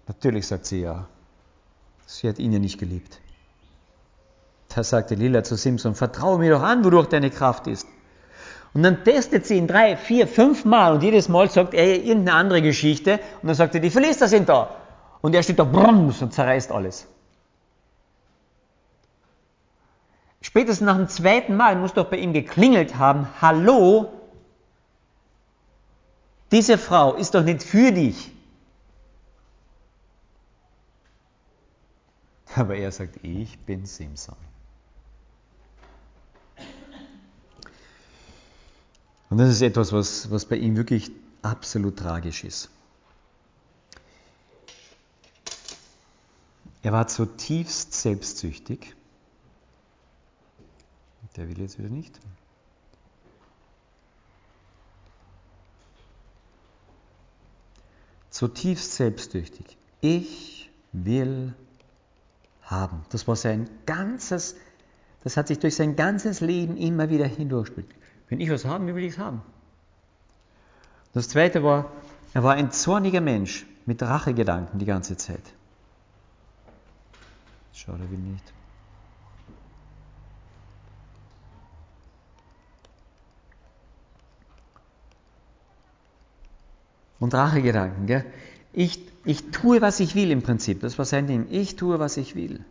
Natürlich 0.07 0.47
sagt 0.47 0.67
sie 0.67 0.81
ja. 0.81 1.07
Sie 2.07 2.29
hat 2.29 2.39
ihn 2.39 2.53
ja 2.53 2.59
nicht 2.59 2.79
geliebt. 2.79 3.21
Da 4.75 4.83
sagte 4.83 5.15
Lila 5.15 5.45
zu 5.45 5.57
Simpson, 5.57 5.95
vertraue 5.95 6.39
mir 6.39 6.51
doch 6.51 6.63
an, 6.63 6.85
wodurch 6.85 7.07
deine 7.07 7.31
Kraft 7.31 7.67
ist. 7.67 7.87
Und 8.73 8.83
dann 8.83 9.05
testet 9.05 9.47
sie 9.47 9.57
ihn 9.57 9.67
drei, 9.67 9.97
vier, 9.97 10.27
fünf 10.27 10.65
Mal 10.65 10.95
und 10.95 11.03
jedes 11.03 11.29
Mal 11.29 11.51
sagt 11.51 11.75
er 11.75 11.97
irgendeine 11.97 12.35
andere 12.35 12.63
Geschichte 12.63 13.21
und 13.43 13.49
dann 13.49 13.57
sagt 13.57 13.75
er, 13.75 13.81
die 13.81 13.91
Philister 13.91 14.29
sind 14.29 14.49
da. 14.49 14.77
Und 15.21 15.35
er 15.35 15.43
steht 15.43 15.59
da 15.59 15.65
brums 15.65 16.23
und 16.23 16.33
zerreißt 16.33 16.71
alles. 16.73 17.07
Spätestens 20.43 20.87
nach 20.87 20.97
dem 20.97 21.09
zweiten 21.09 21.57
Mal 21.57 21.77
muss 21.77 21.93
doch 21.93 22.09
bei 22.09 22.17
ihm 22.17 22.33
geklingelt 22.33 22.97
haben, 22.97 23.29
hallo, 23.41 24.11
diese 26.51 26.79
Frau 26.79 27.15
ist 27.15 27.35
doch 27.35 27.45
nicht 27.45 27.63
für 27.63 27.93
dich. 27.93 28.33
Aber 32.55 32.75
er 32.75 32.91
sagt, 32.91 33.23
ich 33.23 33.59
bin 33.61 33.87
Simson. 33.87 34.37
Und 39.29 39.39
das 39.39 39.51
ist 39.51 39.63
etwas, 39.63 39.93
was, 39.93 40.31
was 40.33 40.45
bei 40.45 40.57
ihm 40.57 40.77
wirklich 40.77 41.13
absolut 41.43 41.97
tragisch 41.99 42.43
ist. 42.43 42.69
Er 46.83 46.93
war 46.93 47.07
zutiefst 47.07 47.93
selbstsüchtig. 47.93 48.97
Der 51.37 51.49
will 51.49 51.61
jetzt 51.61 51.79
wieder 51.79 51.89
nicht. 51.89 52.19
Zutiefst 58.31 58.95
selbstsüchtig. 58.95 59.77
Ich 60.01 60.71
will 60.93 61.55
haben. 62.63 63.05
Das 63.11 63.27
war 63.29 63.37
sein 63.37 63.69
ganzes, 63.87 64.57
das 65.25 65.37
hat 65.37 65.49
sich 65.49 65.59
durch 65.59 65.75
sein 65.75 65.97
ganzes 65.97 66.41
Leben 66.41 66.77
immer 66.77 67.11
wieder 67.11 67.27
hindurchgespielt. 67.27 67.89
Wenn 68.29 68.41
ich 68.41 68.51
was 68.51 68.65
haben 68.65 68.87
will, 68.87 68.95
will 68.95 69.05
ich 69.05 69.15
es 69.15 69.19
haben. 69.19 69.43
Das 71.13 71.29
zweite 71.29 71.65
war, 71.65 71.91
er 72.33 72.45
war 72.45 72.55
ein 72.55 72.71
zorniger 72.71 73.21
Mensch 73.21 73.67
mit 73.87 74.03
Rachegedanken 74.03 74.79
die 74.79 74.87
ganze 74.87 75.17
Zeit. 75.17 75.43
Schau, 77.73 77.93
der 77.93 78.09
will 78.11 78.19
nicht. 78.19 78.53
Und 87.21 87.35
Rachegedanken, 87.35 88.07
gell? 88.07 88.25
Ich, 88.73 88.99
ich 89.25 89.51
tue, 89.51 89.81
was 89.81 90.01
ich 90.01 90.15
will 90.15 90.31
im 90.31 90.43
Prinzip. 90.43 90.81
Das 90.81 90.99
war 90.99 91.05
sein 91.05 91.27
Ding. 91.27 91.47
Ich 91.51 91.77
tue, 91.77 91.99
was 91.99 92.17
ich 92.17 92.35
will. 92.35 92.65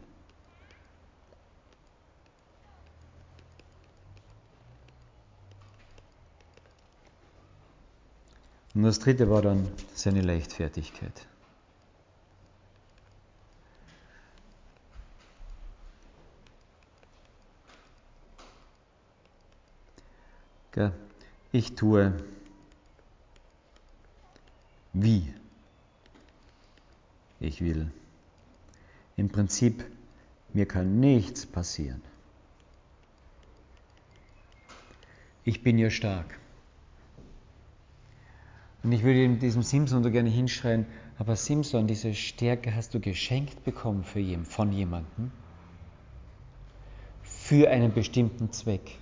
Und 8.74 8.84
das 8.84 9.00
dritte 9.00 9.30
war 9.30 9.42
dann 9.42 9.68
seine 9.94 10.22
Leichtfertigkeit. 10.22 11.28
Ich 21.52 21.76
tue 21.76 22.14
wie 24.94 25.34
ich 27.40 27.62
will. 27.62 27.92
Im 29.16 29.30
Prinzip, 29.30 29.86
mir 30.54 30.66
kann 30.66 31.00
nichts 31.00 31.46
passieren. 31.46 32.02
Ich 35.44 35.64
bin 35.64 35.78
ja 35.78 35.90
stark. 35.90 36.40
Und 38.84 38.92
ich 38.92 39.04
würde 39.04 39.36
diesem 39.36 39.62
Simson 39.62 40.04
so 40.04 40.12
gerne 40.12 40.30
hinschreien, 40.30 40.86
aber 41.18 41.36
Simson, 41.36 41.88
diese 41.88 42.14
Stärke 42.14 42.74
hast 42.74 42.94
du 42.94 43.00
geschenkt 43.00 43.64
bekommen 43.66 44.04
für 44.04 44.20
jem, 44.20 44.46
von 44.46 44.72
jemandem, 44.72 45.32
für 47.24 47.70
einen 47.70 47.94
bestimmten 47.94 48.52
Zweck. 48.54 48.98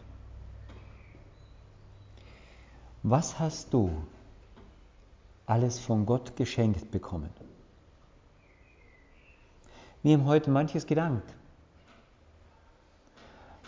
Was 3.03 3.39
hast 3.39 3.73
du 3.73 3.91
alles 5.47 5.79
von 5.79 6.05
Gott 6.05 6.35
geschenkt 6.35 6.91
bekommen? 6.91 7.31
Wir 10.03 10.17
haben 10.17 10.25
heute 10.25 10.51
manches 10.51 10.85
gedankt. 10.85 11.33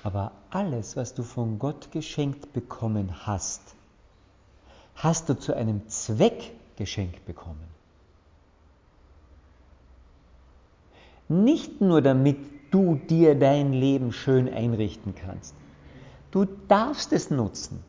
Aber 0.04 0.32
alles, 0.50 0.96
was 0.96 1.13
du 1.13 1.24
von 1.24 1.58
Gott 1.58 1.92
geschenkt 1.92 2.54
bekommen 2.54 3.26
hast, 3.26 3.76
hast 4.96 5.28
du 5.30 5.38
zu 5.38 5.56
einem 5.56 5.88
Zweck 5.89 6.54
geschenkt 6.78 7.26
bekommen. 7.26 7.68
Nicht 11.28 11.82
nur 11.82 12.02
damit 12.02 12.38
du 12.72 12.96
dir 12.96 13.36
dein 13.36 13.74
Leben 13.74 14.12
schön 14.12 14.52
einrichten 14.52 15.15
kannst. 15.15 15.54
Du 16.32 16.46
darfst 16.68 17.13
es 17.13 17.30
nutzen. 17.30 17.84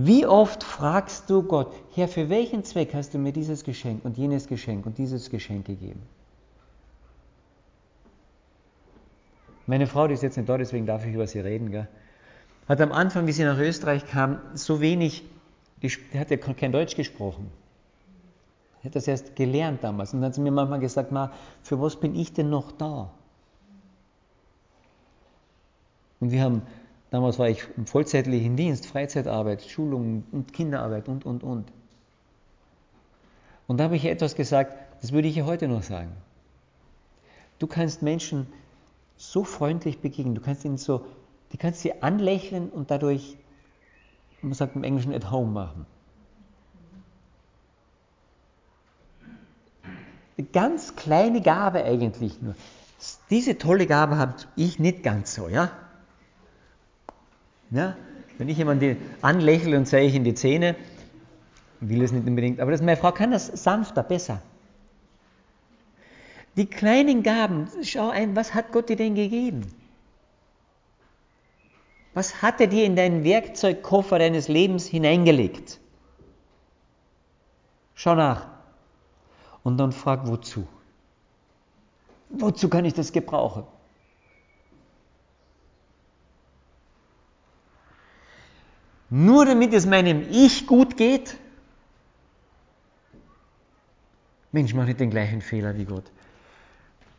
Wie 0.00 0.26
oft 0.26 0.62
fragst 0.62 1.28
du 1.28 1.42
Gott, 1.42 1.72
Herr, 1.94 2.06
für 2.06 2.28
welchen 2.28 2.62
Zweck 2.62 2.94
hast 2.94 3.14
du 3.14 3.18
mir 3.18 3.32
dieses 3.32 3.64
Geschenk 3.64 4.04
und 4.04 4.16
jenes 4.16 4.46
Geschenk 4.46 4.86
und 4.86 4.96
dieses 4.96 5.28
Geschenk 5.28 5.66
gegeben? 5.66 6.00
Meine 9.66 9.88
Frau, 9.88 10.06
die 10.06 10.14
ist 10.14 10.22
jetzt 10.22 10.36
nicht 10.36 10.48
da, 10.48 10.56
deswegen 10.56 10.86
darf 10.86 11.04
ich 11.04 11.14
über 11.14 11.26
sie 11.26 11.40
reden, 11.40 11.72
gell? 11.72 11.88
hat 12.68 12.80
am 12.80 12.92
Anfang, 12.92 13.26
wie 13.26 13.32
sie 13.32 13.42
nach 13.42 13.58
Österreich 13.58 14.06
kam, 14.06 14.38
so 14.54 14.80
wenig, 14.80 15.24
die 15.82 15.90
hat 16.16 16.30
ja 16.30 16.36
kein 16.36 16.70
Deutsch 16.70 16.94
gesprochen. 16.94 17.50
Hat 18.84 18.94
das 18.94 19.08
erst 19.08 19.34
gelernt 19.34 19.82
damals. 19.82 20.14
Und 20.14 20.20
dann 20.20 20.28
hat 20.28 20.34
sie 20.36 20.42
mir 20.42 20.52
manchmal 20.52 20.78
gesagt, 20.78 21.10
Ma, 21.10 21.32
für 21.64 21.80
was 21.80 21.96
bin 21.96 22.14
ich 22.14 22.32
denn 22.32 22.50
noch 22.50 22.70
da? 22.70 23.10
Und 26.20 26.30
wir 26.30 26.42
haben 26.42 26.62
Damals 27.10 27.38
war 27.38 27.48
ich 27.48 27.64
im 27.76 27.86
vollzeitlichen 27.86 28.56
Dienst, 28.56 28.86
Freizeitarbeit, 28.86 29.62
Schulungen 29.62 30.24
und 30.30 30.52
Kinderarbeit 30.52 31.08
und, 31.08 31.24
und, 31.24 31.42
und. 31.42 31.72
Und 33.66 33.78
da 33.78 33.84
habe 33.84 33.96
ich 33.96 34.04
etwas 34.04 34.34
gesagt, 34.34 34.76
das 35.00 35.12
würde 35.12 35.28
ich 35.28 35.36
ja 35.36 35.46
heute 35.46 35.68
noch 35.68 35.82
sagen. 35.82 36.12
Du 37.58 37.66
kannst 37.66 38.02
Menschen 38.02 38.46
so 39.16 39.42
freundlich 39.44 40.00
begegnen, 40.00 40.34
du 40.34 40.40
kannst 40.40 40.64
ihnen 40.64 40.78
so, 40.78 41.04
du 41.50 41.58
kannst 41.58 41.80
sie 41.80 42.02
anlächeln 42.02 42.68
und 42.68 42.90
dadurch, 42.90 43.36
man 44.42 44.52
sagt 44.52 44.76
im 44.76 44.84
Englischen, 44.84 45.14
at 45.14 45.30
home 45.30 45.50
machen. 45.50 45.86
Eine 50.36 50.46
ganz 50.46 50.94
kleine 50.94 51.40
Gabe 51.40 51.84
eigentlich 51.84 52.40
nur. 52.40 52.54
Diese 53.28 53.58
tolle 53.58 53.86
Gabe 53.86 54.18
habe 54.18 54.34
ich 54.56 54.78
nicht 54.78 55.02
ganz 55.02 55.34
so, 55.34 55.48
ja? 55.48 55.70
Ja? 57.70 57.96
Wenn 58.38 58.48
ich 58.48 58.58
jemanden 58.58 58.96
anlächle 59.20 59.76
und 59.76 59.86
zeige 59.86 60.06
ich 60.06 60.14
in 60.14 60.24
die 60.24 60.34
Zähne, 60.34 60.76
will 61.80 62.02
es 62.02 62.12
nicht 62.12 62.26
unbedingt, 62.26 62.60
aber 62.60 62.70
das, 62.70 62.80
meine 62.80 62.96
Frau 62.96 63.12
kann 63.12 63.30
das 63.30 63.46
sanfter, 63.46 64.02
besser. 64.02 64.42
Die 66.56 66.66
kleinen 66.66 67.22
Gaben, 67.22 67.68
schau 67.82 68.08
ein, 68.10 68.34
was 68.34 68.54
hat 68.54 68.72
Gott 68.72 68.88
dir 68.88 68.96
denn 68.96 69.14
gegeben? 69.14 69.72
Was 72.14 72.42
hat 72.42 72.60
er 72.60 72.66
dir 72.66 72.84
in 72.84 72.96
deinen 72.96 73.22
Werkzeugkoffer 73.22 74.18
deines 74.18 74.48
Lebens 74.48 74.86
hineingelegt? 74.86 75.78
Schau 77.94 78.14
nach. 78.14 78.46
Und 79.62 79.76
dann 79.78 79.92
frag, 79.92 80.26
wozu? 80.26 80.66
Wozu 82.30 82.68
kann 82.68 82.84
ich 82.84 82.94
das 82.94 83.12
gebrauchen? 83.12 83.64
Nur 89.10 89.46
damit 89.46 89.72
es 89.72 89.86
meinem 89.86 90.26
Ich 90.30 90.66
gut 90.66 90.96
geht? 90.96 91.36
Mensch, 94.52 94.74
mach 94.74 94.84
nicht 94.84 95.00
den 95.00 95.10
gleichen 95.10 95.40
Fehler 95.40 95.76
wie 95.76 95.84
Gott. 95.84 96.04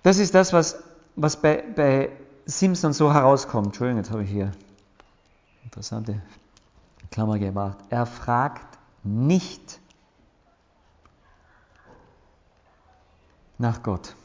Das 0.03 0.17
ist 0.17 0.33
das, 0.33 0.53
was, 0.53 0.81
was 1.15 1.41
bei, 1.41 1.63
bei 1.75 2.09
Simpson 2.45 2.93
so 2.93 3.13
herauskommt. 3.13 3.67
Entschuldigung, 3.67 4.01
jetzt 4.01 4.11
habe 4.11 4.23
ich 4.23 4.29
hier 4.29 4.51
interessante 5.63 6.21
Klammer 7.11 7.37
gemacht. 7.37 7.77
Er 7.89 8.05
fragt 8.05 8.77
nicht 9.03 9.79
nach 13.57 13.83
Gott. 13.83 14.15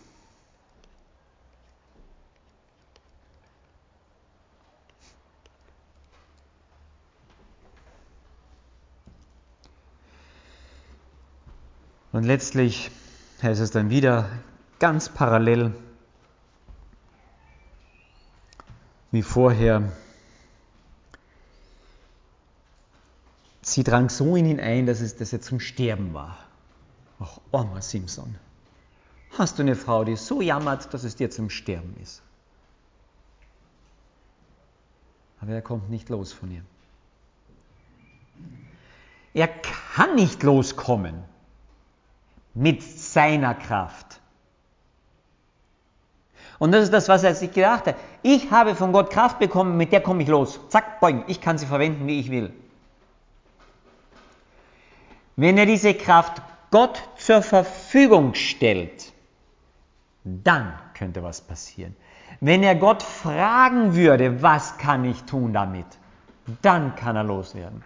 Und 12.15 12.23
letztlich 12.23 12.93
heißt 13.43 13.61
es 13.61 13.73
dann 13.73 13.91
wieder 13.91 14.31
ganz 14.79 15.09
parallel 15.09 15.75
wie 19.11 19.23
vorher. 19.23 19.91
Sie 23.63 23.83
drang 23.83 24.11
so 24.11 24.37
in 24.37 24.47
ihn 24.47 24.61
ein, 24.61 24.87
dass, 24.87 25.01
es, 25.01 25.17
dass 25.17 25.33
er 25.33 25.41
zum 25.41 25.59
Sterben 25.59 26.15
war. 26.15 26.39
Ach, 27.19 27.41
armer 27.51 27.83
Simpson. 27.83 28.37
Hast 29.37 29.59
du 29.59 29.65
eine 29.65 29.75
Frau, 29.75 30.05
die 30.05 30.15
so 30.15 30.41
jammert, 30.41 30.95
dass 30.95 31.03
es 31.03 31.17
dir 31.17 31.33
zum 31.33 31.51
Sterben 31.51 31.97
ist? 32.01 32.23
Aber 35.41 35.51
er 35.51 35.63
kommt 35.63 35.91
nicht 35.91 36.09
los 36.11 36.33
von 36.33 36.53
ihr. 36.53 36.63
Er 39.33 39.49
kann 39.49 40.15
nicht 40.15 40.45
loskommen 40.45 41.34
mit 42.55 42.83
seiner 42.83 43.55
Kraft. 43.55 44.21
Und 46.59 46.73
das 46.73 46.85
ist 46.85 46.93
das, 46.93 47.09
was 47.09 47.25
er 47.25 47.35
sich 47.35 47.53
gedacht 47.53 47.87
hat. 47.87 47.97
Ich 48.23 48.51
habe 48.51 48.75
von 48.75 48.93
Gott 48.93 49.11
Kraft 49.11 49.39
bekommen, 49.39 49.77
mit 49.77 49.93
der 49.93 50.01
komme 50.01 50.23
ich 50.23 50.29
los. 50.29 50.61
Zack, 50.69 51.01
boing, 51.01 51.25
ich 51.27 51.41
kann 51.41 51.59
sie 51.59 51.67
verwenden, 51.67 52.07
wie 52.07 52.21
ich 52.21 52.31
will. 52.31 52.53
Wenn 55.37 55.59
er 55.59 55.67
diese 55.67 55.95
Kraft 55.95 56.41
Gott 56.71 57.03
zur 57.19 57.43
Verfügung 57.43 58.35
stellt, 58.35 59.13
dann 60.25 60.73
könnte 60.95 61.23
was 61.23 61.41
passieren. 61.41 61.97
Wenn 62.41 62.63
er 62.63 62.77
Gott 62.77 63.03
fragen 63.03 63.95
würde, 63.95 64.43
was 64.43 64.79
kann 64.79 65.05
ich 65.05 65.23
tun 65.25 65.53
damit, 65.53 65.87
dann 66.63 66.95
kann 66.95 67.17
er 67.17 67.25
loswerden. 67.25 67.85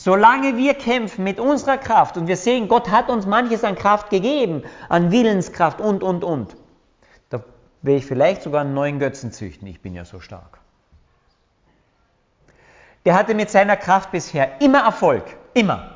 Solange 0.00 0.56
wir 0.56 0.74
kämpfen 0.74 1.24
mit 1.24 1.40
unserer 1.40 1.76
Kraft 1.76 2.16
und 2.16 2.28
wir 2.28 2.36
sehen, 2.36 2.68
Gott 2.68 2.88
hat 2.88 3.10
uns 3.10 3.26
manches 3.26 3.64
an 3.64 3.74
Kraft 3.74 4.10
gegeben, 4.10 4.62
an 4.88 5.10
Willenskraft 5.10 5.80
und, 5.80 6.04
und, 6.04 6.22
und, 6.22 6.56
da 7.30 7.42
will 7.82 7.96
ich 7.96 8.06
vielleicht 8.06 8.42
sogar 8.42 8.60
einen 8.60 8.74
neuen 8.74 9.00
Götzen 9.00 9.32
züchten. 9.32 9.66
Ich 9.66 9.82
bin 9.82 9.96
ja 9.96 10.04
so 10.04 10.20
stark. 10.20 10.60
Der 13.06 13.16
hatte 13.16 13.34
mit 13.34 13.50
seiner 13.50 13.76
Kraft 13.76 14.12
bisher 14.12 14.60
immer 14.60 14.84
Erfolg. 14.84 15.24
Immer. 15.52 15.90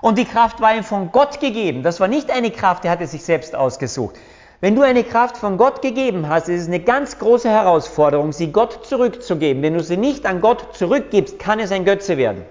Und 0.00 0.16
die 0.16 0.24
Kraft 0.24 0.62
war 0.62 0.74
ihm 0.74 0.84
von 0.84 1.12
Gott 1.12 1.40
gegeben. 1.40 1.82
Das 1.82 2.00
war 2.00 2.08
nicht 2.08 2.30
eine 2.30 2.50
Kraft, 2.52 2.84
die 2.84 2.90
hatte 2.90 3.06
sich 3.06 3.22
selbst 3.22 3.54
ausgesucht. 3.54 4.16
Wenn 4.62 4.76
du 4.76 4.82
eine 4.82 5.02
Kraft 5.02 5.38
von 5.38 5.58
Gott 5.58 5.82
gegeben 5.82 6.28
hast, 6.28 6.48
ist 6.48 6.62
es 6.62 6.68
eine 6.68 6.78
ganz 6.78 7.18
große 7.18 7.50
Herausforderung, 7.50 8.30
sie 8.32 8.52
Gott 8.52 8.86
zurückzugeben. 8.86 9.60
Wenn 9.60 9.74
du 9.74 9.82
sie 9.82 9.96
nicht 9.96 10.24
an 10.24 10.40
Gott 10.40 10.76
zurückgibst, 10.76 11.40
kann 11.40 11.58
es 11.58 11.72
ein 11.72 11.84
Götze 11.84 12.16
werden. 12.16 12.44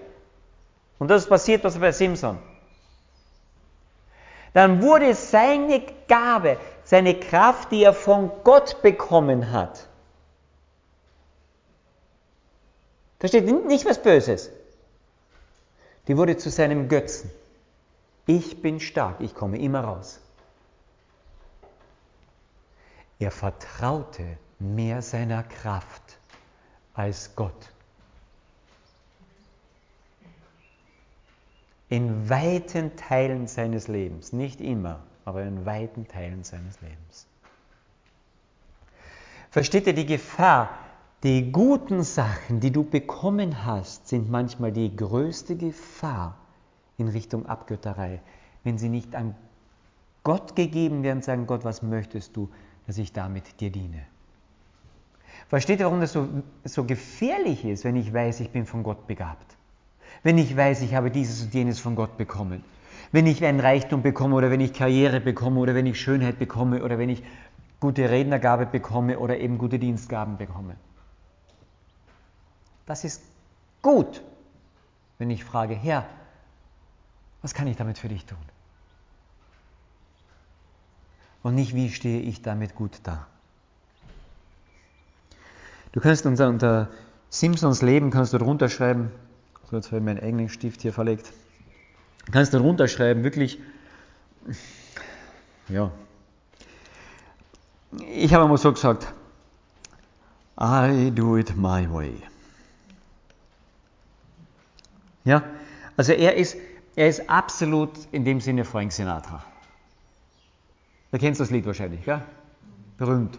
Und 0.99 1.07
das 1.07 1.23
ist 1.23 1.29
passiert 1.29 1.63
was 1.63 1.79
bei 1.79 1.93
Simson. 1.93 2.37
Dann 4.53 4.81
wurde 4.81 5.15
seine 5.15 5.81
Gabe, 6.09 6.57
seine 6.83 7.17
Kraft, 7.17 7.71
die 7.71 7.85
er 7.85 7.93
von 7.93 8.29
Gott 8.43 8.81
bekommen 8.81 9.53
hat, 9.53 9.87
da 13.19 13.29
steht 13.29 13.45
nicht 13.67 13.85
was 13.85 14.01
Böses, 14.01 14.49
die 16.09 16.17
wurde 16.17 16.35
zu 16.35 16.49
seinem 16.49 16.89
Götzen. 16.89 17.31
Ich 18.25 18.61
bin 18.61 18.81
stark, 18.81 19.21
ich 19.21 19.33
komme 19.33 19.61
immer 19.61 19.85
raus. 19.85 20.19
Er 23.21 23.29
vertraute 23.29 24.39
mehr 24.57 25.03
seiner 25.03 25.43
Kraft 25.43 26.17
als 26.95 27.35
Gott. 27.35 27.71
In 31.87 32.27
weiten 32.27 32.95
Teilen 32.95 33.45
seines 33.45 33.87
Lebens, 33.87 34.33
nicht 34.33 34.59
immer, 34.59 35.01
aber 35.23 35.43
in 35.43 35.67
weiten 35.67 36.07
Teilen 36.07 36.43
seines 36.43 36.81
Lebens. 36.81 37.27
Versteht 39.51 39.85
ihr 39.85 39.93
die 39.93 40.07
Gefahr? 40.07 40.69
Die 41.21 41.51
guten 41.51 42.01
Sachen, 42.01 42.59
die 42.59 42.71
du 42.71 42.83
bekommen 42.83 43.67
hast, 43.67 44.07
sind 44.07 44.31
manchmal 44.31 44.71
die 44.71 44.95
größte 44.95 45.55
Gefahr 45.55 46.37
in 46.97 47.07
Richtung 47.07 47.45
Abgötterei, 47.45 48.19
wenn 48.63 48.79
sie 48.79 48.89
nicht 48.89 49.13
an 49.13 49.35
Gott 50.23 50.55
gegeben 50.55 51.03
werden, 51.03 51.21
sagen 51.21 51.45
Gott, 51.45 51.63
was 51.63 51.83
möchtest 51.83 52.35
du? 52.35 52.49
Dass 52.91 52.97
ich 52.97 53.13
damit 53.13 53.61
dir 53.61 53.69
diene. 53.69 54.03
Versteht 55.47 55.79
ihr, 55.79 55.85
warum 55.85 56.01
das 56.01 56.11
so, 56.11 56.27
so 56.65 56.83
gefährlich 56.83 57.63
ist, 57.63 57.85
wenn 57.85 57.95
ich 57.95 58.13
weiß, 58.13 58.41
ich 58.41 58.49
bin 58.49 58.65
von 58.65 58.83
Gott 58.83 59.07
begabt? 59.07 59.55
Wenn 60.23 60.37
ich 60.37 60.57
weiß, 60.57 60.81
ich 60.81 60.93
habe 60.93 61.09
dieses 61.09 61.41
und 61.41 61.53
jenes 61.53 61.79
von 61.79 61.95
Gott 61.95 62.17
bekommen? 62.17 62.65
Wenn 63.13 63.27
ich 63.27 63.45
einen 63.45 63.61
Reichtum 63.61 64.01
bekomme 64.01 64.35
oder 64.35 64.51
wenn 64.51 64.59
ich 64.59 64.73
Karriere 64.73 65.21
bekomme 65.21 65.61
oder 65.61 65.73
wenn 65.73 65.85
ich 65.85 66.01
Schönheit 66.01 66.37
bekomme 66.37 66.83
oder 66.83 66.97
wenn 66.97 67.07
ich 67.07 67.23
gute 67.79 68.09
Rednergabe 68.09 68.65
bekomme 68.65 69.19
oder 69.19 69.39
eben 69.39 69.57
gute 69.57 69.79
Dienstgaben 69.79 70.35
bekomme? 70.35 70.75
Das 72.87 73.05
ist 73.05 73.23
gut, 73.81 74.21
wenn 75.17 75.29
ich 75.29 75.45
frage, 75.45 75.75
Herr, 75.75 76.09
was 77.41 77.53
kann 77.53 77.67
ich 77.67 77.77
damit 77.77 77.97
für 77.97 78.09
dich 78.09 78.25
tun? 78.25 78.50
Und 81.43 81.55
nicht, 81.55 81.75
wie 81.75 81.89
stehe 81.89 82.21
ich 82.21 82.41
damit 82.41 82.75
gut 82.75 82.99
da. 83.03 83.27
Du 85.91 85.99
kannst 85.99 86.25
unter, 86.25 86.47
unter 86.47 86.89
Simpsons 87.29 87.81
Leben, 87.81 88.11
kannst 88.11 88.33
du 88.33 88.37
drunter 88.37 88.69
schreiben, 88.69 89.11
so 89.69 89.75
jetzt 89.75 89.87
habe 89.87 89.97
ich 89.97 90.03
meinen 90.03 90.19
eigenen 90.19 90.49
Stift 90.49 90.81
hier 90.81 90.93
verlegt, 90.93 91.31
kannst 92.31 92.53
du 92.53 92.59
drunter 92.59 92.87
schreiben, 92.87 93.23
wirklich, 93.23 93.59
ja, 95.67 95.91
ich 97.99 98.33
habe 98.33 98.43
einmal 98.43 98.57
so 98.57 98.71
gesagt, 98.71 99.13
I 100.59 101.11
do 101.13 101.37
it 101.37 101.55
my 101.57 101.91
way. 101.91 102.13
Ja, 105.23 105.43
also 105.97 106.13
er 106.13 106.35
ist, 106.35 106.55
er 106.95 107.07
ist 107.07 107.29
absolut 107.29 107.91
in 108.11 108.25
dem 108.25 108.41
Sinne 108.41 108.63
Frank 108.63 108.91
Sinatra. 108.91 109.43
Du 111.11 111.17
kennst 111.17 111.41
das 111.41 111.49
Lied 111.49 111.65
wahrscheinlich, 111.65 112.05
ja? 112.05 112.23
Berühmt. 112.97 113.37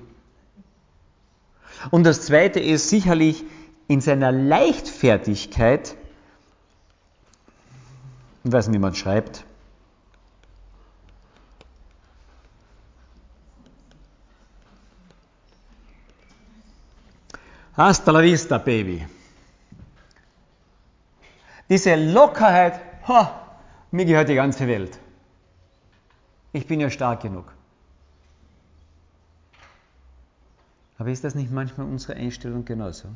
Und 1.90 2.04
das 2.04 2.22
zweite 2.22 2.60
ist 2.60 2.90
sicherlich 2.90 3.44
in 3.88 4.00
seiner 4.00 4.30
Leichtfertigkeit, 4.30 5.96
ich 8.44 8.52
weiß 8.52 8.68
nicht, 8.68 8.76
wie 8.76 8.80
man 8.80 8.94
schreibt, 8.94 9.44
Hasta 17.74 18.12
la 18.12 18.20
vista, 18.20 18.58
Baby. 18.58 19.06
Diese 21.70 21.94
Lockerheit, 21.94 22.78
ha, 23.08 23.56
mir 23.90 24.04
gehört 24.04 24.28
die 24.28 24.34
ganze 24.34 24.68
Welt. 24.68 24.98
Ich 26.52 26.66
bin 26.66 26.80
ja 26.80 26.90
stark 26.90 27.22
genug. 27.22 27.46
Aber 31.02 31.10
ist 31.10 31.24
das 31.24 31.34
nicht 31.34 31.50
manchmal 31.50 31.88
unsere 31.88 32.14
Einstellung 32.14 32.64
genauso? 32.64 33.08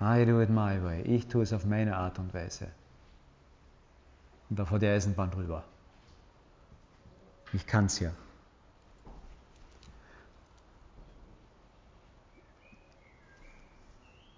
I 0.00 0.24
do 0.26 0.42
it 0.42 0.50
my 0.50 0.82
way. 0.82 1.02
Ich 1.02 1.28
tue 1.28 1.44
es 1.44 1.52
auf 1.52 1.64
meine 1.64 1.96
Art 1.96 2.18
und 2.18 2.34
Weise. 2.34 2.66
Und 4.50 4.58
da 4.58 4.64
vor 4.64 4.80
die 4.80 4.88
Eisenbahn 4.88 5.30
drüber. 5.30 5.62
Ich 7.52 7.68
kann 7.68 7.84
es 7.84 8.00
ja. 8.00 8.10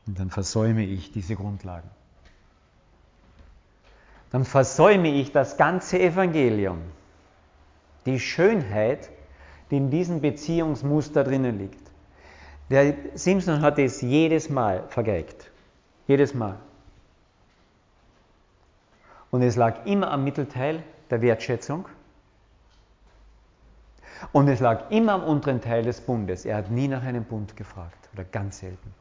Und 0.06 0.18
dann 0.18 0.28
versäume 0.28 0.84
ich 0.84 1.12
diese 1.12 1.34
Grundlagen. 1.34 1.88
Dann 4.32 4.44
versäume 4.44 5.08
ich 5.08 5.32
das 5.32 5.56
ganze 5.56 5.98
Evangelium. 5.98 6.82
Die 8.04 8.20
Schönheit, 8.20 9.15
die 9.70 9.76
in 9.76 9.90
diesem 9.90 10.20
Beziehungsmuster 10.20 11.24
drinnen 11.24 11.58
liegt. 11.58 11.90
Der 12.70 12.94
Simpson 13.14 13.60
hat 13.60 13.78
es 13.78 14.00
jedes 14.00 14.48
Mal 14.48 14.84
vergeigt. 14.88 15.50
Jedes 16.06 16.34
Mal. 16.34 16.56
Und 19.30 19.42
es 19.42 19.56
lag 19.56 19.86
immer 19.86 20.10
am 20.10 20.24
Mittelteil 20.24 20.82
der 21.10 21.20
Wertschätzung. 21.22 21.88
Und 24.32 24.48
es 24.48 24.60
lag 24.60 24.90
immer 24.90 25.12
am 25.12 25.24
unteren 25.24 25.60
Teil 25.60 25.82
des 25.82 26.00
Bundes. 26.00 26.44
Er 26.44 26.56
hat 26.56 26.70
nie 26.70 26.88
nach 26.88 27.02
einem 27.02 27.24
Bund 27.24 27.56
gefragt 27.56 28.08
oder 28.14 28.24
ganz 28.24 28.60
selten. 28.60 28.94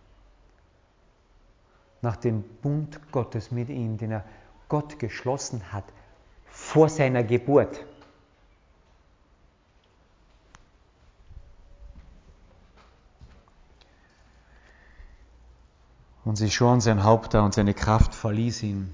Nach 2.02 2.18
dem 2.18 2.44
Bund 2.62 3.00
Gottes 3.12 3.52
mit 3.52 3.70
ihm, 3.70 3.98
den 3.98 4.12
er 4.12 4.26
Gott 4.68 5.00
geschlossen 5.00 5.72
hat 5.72 5.86
vor 6.46 6.90
seiner 6.90 7.24
Geburt. 7.24 7.86
Und 16.26 16.38
sie 16.38 16.50
schoren 16.50 16.82
sein 16.82 17.04
Haupt 17.04 17.36
da 17.36 17.46
und 17.46 17.54
seine 17.54 17.76
Kraft 17.76 18.16
verließ 18.16 18.64
ihn. 18.64 18.90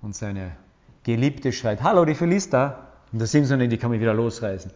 Und 0.00 0.14
seine 0.14 0.56
Geliebte 1.02 1.52
schreit, 1.52 1.82
hallo, 1.82 2.04
die 2.04 2.14
Philister. 2.14 2.86
Und 3.12 3.18
der 3.18 3.26
Simson, 3.26 3.68
die 3.68 3.76
kann 3.76 3.90
mich 3.90 4.00
wieder 4.00 4.14
losreißen. 4.14 4.70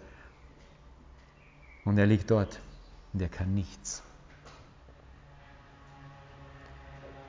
Und 1.85 1.99
er 1.99 2.07
liegt 2.07 2.31
dort 2.31 2.61
und 3.13 3.23
er 3.23 3.29
kann 3.29 3.55
nichts. 3.55 4.03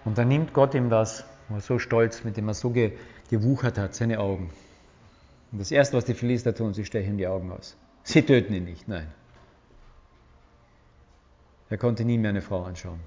Und 0.05 0.17
dann 0.17 0.27
nimmt 0.27 0.53
Gott 0.53 0.73
ihm 0.73 0.89
das, 0.89 1.23
war 1.49 1.61
so 1.61 1.79
stolz, 1.79 2.23
mit 2.23 2.37
dem 2.37 2.47
er 2.47 2.53
so 2.53 2.71
ge, 2.71 2.97
gewuchert 3.29 3.77
hat, 3.77 3.95
seine 3.95 4.19
Augen. 4.19 4.49
Und 5.51 5.59
das 5.59 5.71
Erste, 5.71 5.95
was 5.95 6.05
die 6.05 6.13
Philister 6.13 6.55
tun, 6.55 6.73
sie 6.73 6.85
stechen 6.85 7.17
die 7.17 7.27
Augen 7.27 7.51
aus. 7.51 7.77
Sie 8.03 8.23
töten 8.23 8.53
ihn 8.53 8.65
nicht, 8.65 8.87
nein. 8.87 9.07
Er 11.73 11.79
konnte 11.79 12.05
nie 12.05 12.19
mehr 12.19 12.29
eine 12.29 12.43
Frau 12.43 12.65
anschauen. 12.65 12.99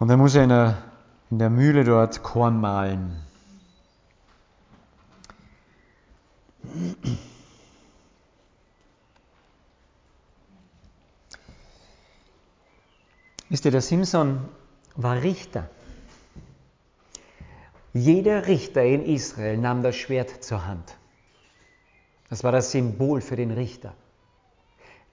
Und 0.00 0.08
dann 0.08 0.18
muss 0.18 0.34
er 0.34 0.42
in 0.42 0.48
der, 0.48 0.82
in 1.30 1.38
der 1.38 1.48
Mühle 1.48 1.84
dort 1.84 2.24
Korn 2.24 2.60
mahlen. 2.60 3.24
Wisst 13.48 13.64
ihr, 13.64 13.70
der 13.70 13.80
Simson 13.80 14.40
war 14.96 15.22
Richter. 15.22 15.70
Jeder 17.98 18.46
Richter 18.46 18.84
in 18.84 19.04
Israel 19.04 19.56
nahm 19.56 19.82
das 19.82 19.96
Schwert 19.96 20.44
zur 20.44 20.66
Hand. 20.66 20.96
Das 22.30 22.44
war 22.44 22.52
das 22.52 22.70
Symbol 22.70 23.20
für 23.20 23.34
den 23.34 23.50
Richter. 23.50 23.94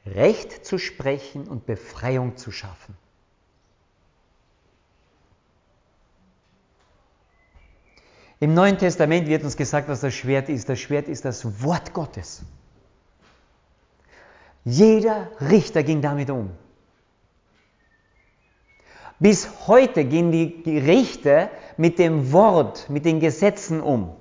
Recht 0.06 0.66
zu 0.66 0.78
sprechen 0.78 1.48
und 1.48 1.66
Befreiung 1.66 2.38
zu 2.38 2.52
schaffen. 2.52 2.96
Im 8.40 8.54
Neuen 8.54 8.78
Testament 8.78 9.28
wird 9.28 9.44
uns 9.44 9.58
gesagt, 9.58 9.88
was 9.88 10.02
das 10.02 10.14
Schwert 10.14 10.50
ist. 10.50 10.70
Das 10.70 10.80
Schwert 10.80 11.08
ist 11.08 11.26
das 11.26 11.64
Wort 11.64 11.94
Gottes. 11.94 12.44
Jeder 14.64 15.32
Richter 15.42 15.82
ging 15.82 16.02
damit 16.02 16.30
um. 16.30 16.52
Bis 19.20 19.68
heute 19.68 20.06
gehen 20.06 20.32
die 20.32 20.62
Gerichte 20.64 21.50
mit 21.78 22.00
dem 22.00 22.32
Wort, 22.34 22.90
mit 22.90 23.06
den 23.06 23.20
Gesetzen 23.20 23.82
um. 23.82 24.16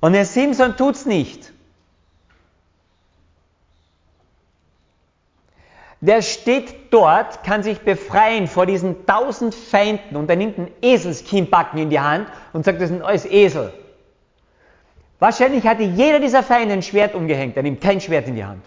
Und 0.00 0.14
der 0.14 0.24
Simpson 0.24 0.76
tut 0.76 0.96
es 0.96 1.06
nicht. 1.06 1.52
Der 6.00 6.20
steht 6.20 6.92
dort, 6.92 7.44
kann 7.44 7.62
sich 7.62 7.78
befreien 7.82 8.48
vor 8.48 8.66
diesen 8.66 9.06
tausend 9.06 9.54
Feinden 9.54 10.16
und 10.16 10.28
er 10.28 10.34
nimmt 10.34 10.58
einen 10.58 10.72
Eselskinnbacken 10.82 11.78
in 11.78 11.90
die 11.90 12.00
Hand 12.00 12.26
und 12.52 12.64
sagt, 12.64 12.80
das 12.80 12.90
ein 12.90 13.02
alles 13.02 13.24
Esel. 13.24 13.72
Wahrscheinlich 15.20 15.64
hatte 15.64 15.84
jeder 15.84 16.18
dieser 16.18 16.42
Feinde 16.42 16.74
ein 16.74 16.82
Schwert 16.82 17.14
umgehängt, 17.14 17.56
er 17.56 17.62
nimmt 17.62 17.80
kein 17.80 18.00
Schwert 18.00 18.26
in 18.26 18.34
die 18.34 18.44
Hand. 18.44 18.64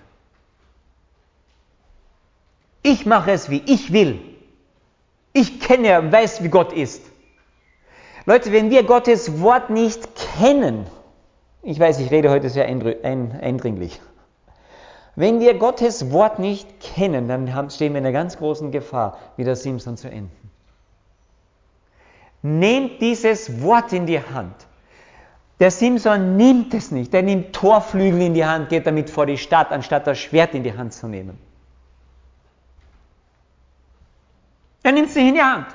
Ich 2.86 3.08
mache 3.08 3.32
es, 3.32 3.50
wie 3.50 3.64
ich 3.66 3.92
will. 3.94 4.20
Ich 5.34 5.60
kenne 5.60 5.98
und 5.98 6.12
weiß, 6.12 6.44
wie 6.44 6.50
Gott 6.50 6.72
ist. 6.72 7.02
Leute, 8.28 8.52
wenn 8.52 8.70
wir 8.70 8.84
Gottes 8.84 9.42
Wort 9.42 9.72
nicht 9.72 10.08
kennen, 10.38 10.86
ich 11.64 11.80
weiß, 11.80 12.00
ich 12.00 12.12
rede 12.12 12.30
heute 12.30 12.48
sehr 12.48 12.68
eindringlich. 12.68 14.00
Wenn 15.16 15.40
wir 15.40 15.56
Gottes 15.56 16.12
Wort 16.12 16.38
nicht 16.38 16.80
kennen, 16.80 17.28
dann 17.28 17.72
stehen 17.72 17.94
wir 17.94 18.02
in 18.02 18.06
einer 18.06 18.12
ganz 18.14 18.38
großen 18.38 18.72
Gefahr, 18.72 19.18
wie 19.36 19.44
der 19.44 19.56
Simpson 19.56 19.98
zu 19.98 20.08
enden. 20.08 20.52
Nehmt 22.44 23.02
dieses 23.02 23.64
Wort 23.64 23.94
in 23.94 24.06
die 24.06 24.20
Hand. 24.20 24.68
Der 25.60 25.72
Simpson 25.72 26.38
nimmt 26.38 26.72
es 26.76 26.92
nicht. 26.92 27.12
Er 27.16 27.24
nimmt 27.24 27.54
Torflügel 27.54 28.22
in 28.22 28.36
die 28.36 28.46
Hand, 28.46 28.70
geht 28.70 28.86
damit 28.86 29.10
vor 29.10 29.26
die 29.26 29.40
Stadt, 29.40 29.72
anstatt 29.72 30.06
das 30.06 30.20
Schwert 30.20 30.54
in 30.54 30.62
die 30.62 30.78
Hand 30.78 30.94
zu 30.94 31.08
nehmen. 31.08 31.45
Er 34.86 34.92
nimmt 34.92 35.10
sie 35.10 35.30
in 35.30 35.34
die 35.34 35.42
Hand. 35.42 35.66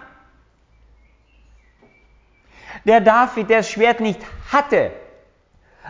Der 2.85 3.01
David, 3.01 3.51
der 3.51 3.59
das 3.59 3.69
Schwert 3.69 3.99
nicht 3.99 4.21
hatte, 4.53 4.93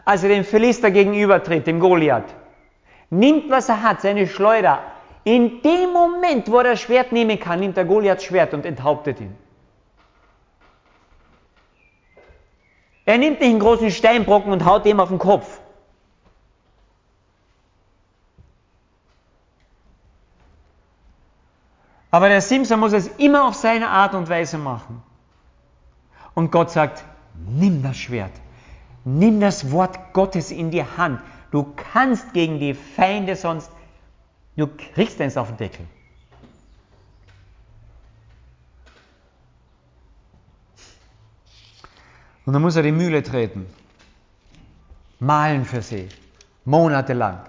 als 0.07 0.23
er 0.23 0.31
dem 0.31 0.43
Philister 0.43 0.91
gegenübertritt, 0.91 1.67
dem 1.67 1.81
Goliath, 1.81 2.35
nimmt, 3.11 3.51
was 3.51 3.69
er 3.69 3.83
hat, 3.83 4.01
seine 4.01 4.27
Schleuder. 4.27 4.83
In 5.25 5.61
dem 5.61 5.93
Moment, 5.93 6.51
wo 6.51 6.57
er 6.59 6.65
das 6.65 6.81
Schwert 6.81 7.13
nehmen 7.13 7.39
kann, 7.39 7.61
nimmt 7.61 7.77
der 7.77 7.85
Goliath 7.85 8.23
Schwert 8.23 8.55
und 8.55 8.65
enthauptet 8.65 9.21
ihn. 9.21 9.37
Er 13.05 13.19
nimmt 13.19 13.41
nicht 13.41 13.51
einen 13.51 13.61
großen 13.61 13.91
Steinbrocken 13.91 14.51
und 14.51 14.65
haut 14.65 14.87
ihm 14.87 14.99
auf 14.99 15.11
den 15.11 15.19
Kopf. 15.19 15.61
Aber 22.11 22.29
der 22.29 22.41
Simson 22.41 22.81
muss 22.81 22.93
es 22.93 23.09
immer 23.19 23.47
auf 23.47 23.55
seine 23.55 23.89
Art 23.89 24.15
und 24.15 24.29
Weise 24.29 24.59
machen. 24.59 25.03
Und 26.35 26.51
Gott 26.51 26.71
sagt, 26.71 27.05
nimm 27.47 27.83
das 27.83 27.97
Schwert, 27.97 28.33
nimm 29.05 29.41
das 29.41 29.71
Wort 29.71 30.13
Gottes 30.13 30.51
in 30.51 30.71
die 30.71 30.85
Hand. 30.85 31.21
Du 31.51 31.73
kannst 31.93 32.33
gegen 32.33 32.59
die 32.59 32.75
Feinde 32.75 33.37
sonst, 33.37 33.71
du 34.57 34.67
kriegst 34.67 35.21
eins 35.21 35.37
auf 35.37 35.49
den 35.49 35.57
Deckel. 35.57 35.87
Und 42.47 42.55
dann 42.55 42.63
muss 42.63 42.77
er 42.77 42.83
die 42.83 42.93
Mühle 42.93 43.23
treten, 43.23 43.67
malen 45.21 45.65
für 45.65 45.83
sie, 45.83 46.09
monatelang. 46.65 47.41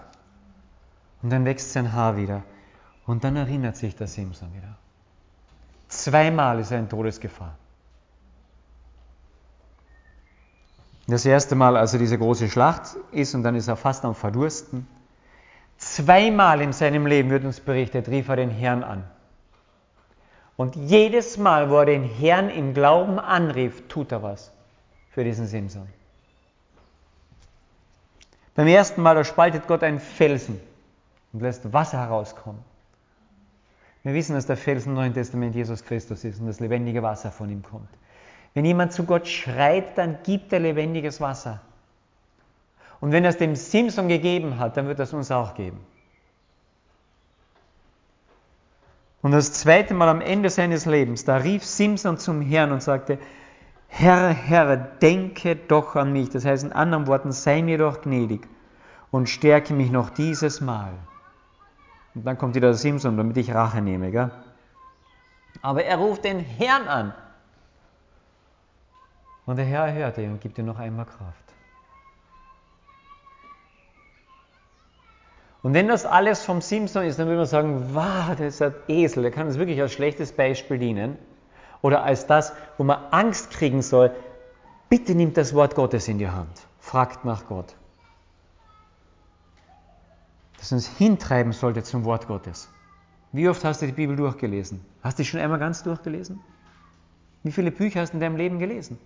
Und 1.23 1.31
dann 1.31 1.45
wächst 1.45 1.71
sein 1.71 1.91
Haar 1.93 2.17
wieder. 2.17 2.43
Und 3.05 3.23
dann 3.23 3.35
erinnert 3.35 3.77
sich 3.77 3.95
der 3.95 4.07
Simson 4.07 4.53
wieder. 4.53 4.75
Zweimal 5.87 6.59
ist 6.59 6.71
er 6.71 6.79
in 6.79 6.89
Todesgefahr. 6.89 7.55
Das 11.07 11.25
erste 11.25 11.55
Mal, 11.55 11.75
als 11.75 11.93
er 11.93 11.99
diese 11.99 12.17
große 12.17 12.49
Schlacht 12.49 12.95
ist 13.11 13.35
und 13.35 13.43
dann 13.43 13.55
ist 13.55 13.67
er 13.67 13.75
fast 13.75 14.05
am 14.05 14.15
Verdursten. 14.15 14.87
Zweimal 15.77 16.61
in 16.61 16.73
seinem 16.73 17.05
Leben 17.07 17.29
wird 17.29 17.43
uns 17.43 17.59
berichtet, 17.59 18.07
rief 18.07 18.29
er 18.29 18.35
den 18.37 18.51
Herrn 18.51 18.83
an. 18.83 19.03
Und 20.55 20.75
jedes 20.75 21.37
Mal, 21.37 21.69
wo 21.69 21.77
er 21.77 21.85
den 21.85 22.03
Herrn 22.03 22.49
im 22.49 22.73
Glauben 22.73 23.19
anrief, 23.19 23.87
tut 23.87 24.11
er 24.11 24.21
was 24.21 24.51
für 25.09 25.23
diesen 25.23 25.47
Simson. 25.47 25.87
Beim 28.55 28.67
ersten 28.67 29.01
Mal, 29.01 29.15
da 29.15 29.23
spaltet 29.23 29.67
Gott 29.67 29.83
einen 29.83 29.99
Felsen 29.99 30.61
und 31.33 31.41
lässt 31.41 31.73
Wasser 31.73 31.99
herauskommen. 31.99 32.63
Wir 34.03 34.13
wissen, 34.13 34.33
dass 34.33 34.47
der 34.47 34.57
Fels 34.57 34.85
im 34.85 34.95
Neuen 34.95 35.13
Testament 35.13 35.55
Jesus 35.55 35.83
Christus 35.83 36.23
ist 36.23 36.39
und 36.39 36.47
das 36.47 36.59
lebendige 36.59 37.03
Wasser 37.03 37.31
von 37.31 37.49
ihm 37.49 37.61
kommt. 37.61 37.89
Wenn 38.53 38.65
jemand 38.65 38.93
zu 38.93 39.05
Gott 39.05 39.27
schreit, 39.27 39.97
dann 39.97 40.17
gibt 40.23 40.51
er 40.51 40.59
lebendiges 40.59 41.21
Wasser. 41.21 41.61
Und 42.99 43.11
wenn 43.11 43.23
er 43.23 43.29
es 43.29 43.37
dem 43.37 43.55
Simson 43.55 44.07
gegeben 44.07 44.59
hat, 44.59 44.77
dann 44.77 44.87
wird 44.87 44.99
er 44.99 45.03
es 45.03 45.13
uns 45.13 45.31
auch 45.31 45.55
geben. 45.55 45.79
Und 49.21 49.31
das 49.31 49.53
zweite 49.53 49.93
Mal 49.93 50.09
am 50.09 50.21
Ende 50.21 50.49
seines 50.49 50.85
Lebens, 50.85 51.25
da 51.25 51.37
rief 51.37 51.63
Simson 51.63 52.17
zum 52.17 52.41
Herrn 52.41 52.71
und 52.71 52.81
sagte, 52.81 53.19
Herr, 53.87 54.29
Herr, 54.29 54.77
denke 54.77 55.55
doch 55.55 55.95
an 55.95 56.11
mich. 56.11 56.29
Das 56.29 56.45
heißt 56.45 56.63
in 56.63 56.71
anderen 56.71 57.07
Worten, 57.07 57.31
sei 57.31 57.61
mir 57.61 57.77
doch 57.77 58.01
gnädig 58.01 58.47
und 59.11 59.29
stärke 59.29 59.73
mich 59.73 59.91
noch 59.91 60.09
dieses 60.09 60.61
Mal. 60.61 60.93
Und 62.13 62.25
dann 62.25 62.37
kommt 62.37 62.55
wieder 62.55 62.69
der 62.69 62.75
Simson, 62.75 63.17
damit 63.17 63.37
ich 63.37 63.53
Rache 63.53 63.81
nehme. 63.81 64.11
Gell? 64.11 64.31
Aber 65.61 65.83
er 65.83 65.97
ruft 65.97 66.23
den 66.23 66.39
Herrn 66.39 66.87
an. 66.87 67.13
Und 69.45 69.57
der 69.57 69.65
Herr 69.65 69.91
hört 69.93 70.17
ihn 70.17 70.31
und 70.31 70.41
gibt 70.41 70.57
ihm 70.57 70.65
noch 70.65 70.79
einmal 70.79 71.05
Kraft. 71.05 71.51
Und 75.63 75.73
wenn 75.73 75.87
das 75.87 76.05
alles 76.05 76.43
vom 76.43 76.61
Simpson 76.61 77.03
ist, 77.03 77.19
dann 77.19 77.27
würde 77.27 77.37
man 77.37 77.45
sagen, 77.45 77.93
wow, 77.93 78.35
der 78.35 78.47
ist 78.47 78.61
ein 78.61 78.73
Esel, 78.87 79.23
der 79.23 79.31
kann 79.31 79.47
uns 79.47 79.59
wirklich 79.59 79.79
als 79.79 79.93
schlechtes 79.93 80.31
Beispiel 80.31 80.79
dienen. 80.79 81.17
Oder 81.81 82.03
als 82.03 82.25
das, 82.25 82.53
wo 82.77 82.83
man 82.83 82.99
Angst 83.11 83.51
kriegen 83.51 83.81
soll, 83.81 84.11
bitte 84.89 85.13
nimmt 85.13 85.37
das 85.37 85.53
Wort 85.53 85.75
Gottes 85.75 86.07
in 86.07 86.17
die 86.17 86.29
Hand. 86.29 86.67
Fragt 86.79 87.25
nach 87.25 87.47
Gott. 87.47 87.75
Das 90.61 90.71
uns 90.71 90.87
hintreiben 90.87 91.53
sollte 91.53 91.81
zum 91.81 92.05
Wort 92.05 92.27
Gottes. 92.27 92.69
Wie 93.31 93.49
oft 93.49 93.63
hast 93.65 93.81
du 93.81 93.87
die 93.87 93.93
Bibel 93.93 94.15
durchgelesen? 94.15 94.79
Hast 95.01 95.17
du 95.17 95.23
die 95.23 95.27
schon 95.27 95.39
einmal 95.39 95.57
ganz 95.57 95.81
durchgelesen? 95.81 96.39
Wie 97.41 97.51
viele 97.51 97.71
Bücher 97.71 98.01
hast 98.01 98.11
du 98.11 98.17
in 98.17 98.21
deinem 98.21 98.35
Leben 98.35 98.59
gelesen? 98.59 98.99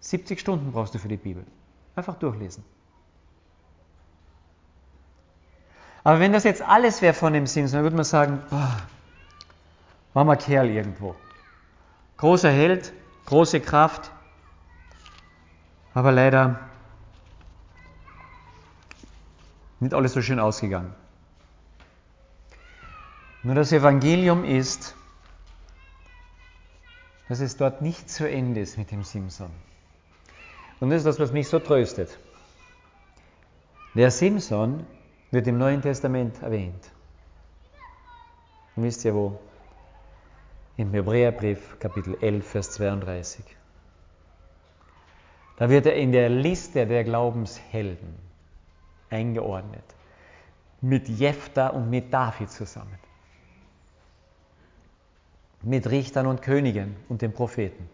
70 0.00 0.40
Stunden 0.40 0.72
brauchst 0.72 0.94
du 0.94 0.98
für 0.98 1.06
die 1.06 1.16
Bibel. 1.16 1.46
Einfach 1.94 2.16
durchlesen. 2.16 2.64
Aber 6.02 6.18
wenn 6.18 6.32
das 6.32 6.42
jetzt 6.42 6.62
alles 6.62 7.02
wäre 7.02 7.14
von 7.14 7.32
dem 7.32 7.46
Simpson, 7.46 7.76
dann 7.76 7.84
würde 7.84 7.96
man 7.96 8.04
sagen, 8.04 8.40
boah, 8.50 8.78
war 10.12 10.24
mal 10.24 10.34
Kerl 10.34 10.70
irgendwo. 10.70 11.14
Großer 12.16 12.50
Held, 12.50 12.92
große 13.26 13.60
Kraft, 13.60 14.10
aber 15.94 16.10
leider 16.10 16.69
nicht 19.80 19.94
alles 19.94 20.12
so 20.12 20.22
schön 20.22 20.38
ausgegangen. 20.38 20.94
Nur 23.42 23.54
das 23.54 23.72
Evangelium 23.72 24.44
ist, 24.44 24.94
dass 27.28 27.40
es 27.40 27.56
dort 27.56 27.80
nicht 27.80 28.10
zu 28.10 28.28
Ende 28.28 28.60
ist 28.60 28.76
mit 28.76 28.90
dem 28.90 29.02
Simson. 29.02 29.50
Und 30.80 30.90
das 30.90 30.98
ist 30.98 31.06
das, 31.06 31.18
was 31.18 31.32
mich 31.32 31.48
so 31.48 31.58
tröstet. 31.58 32.18
Der 33.94 34.10
Simson 34.10 34.86
wird 35.30 35.46
im 35.46 35.58
Neuen 35.58 35.80
Testament 35.80 36.42
erwähnt. 36.42 36.90
Und 38.76 38.84
wisst 38.84 39.04
ihr 39.04 39.14
wo? 39.14 39.40
Im 40.76 40.92
Hebräerbrief 40.92 41.78
Kapitel 41.78 42.16
11, 42.20 42.46
Vers 42.46 42.70
32. 42.72 43.44
Da 45.56 45.68
wird 45.68 45.86
er 45.86 45.94
in 45.94 46.12
der 46.12 46.28
Liste 46.28 46.86
der 46.86 47.04
Glaubenshelden 47.04 48.29
eingeordnet. 49.10 49.84
Mit 50.80 51.08
Jephthah 51.08 51.68
und 51.68 51.90
mit 51.90 52.12
David 52.12 52.50
zusammen. 52.50 52.98
Mit 55.62 55.90
Richtern 55.90 56.26
und 56.26 56.40
Königen 56.40 56.96
und 57.08 57.20
den 57.20 57.32
Propheten. 57.32 57.88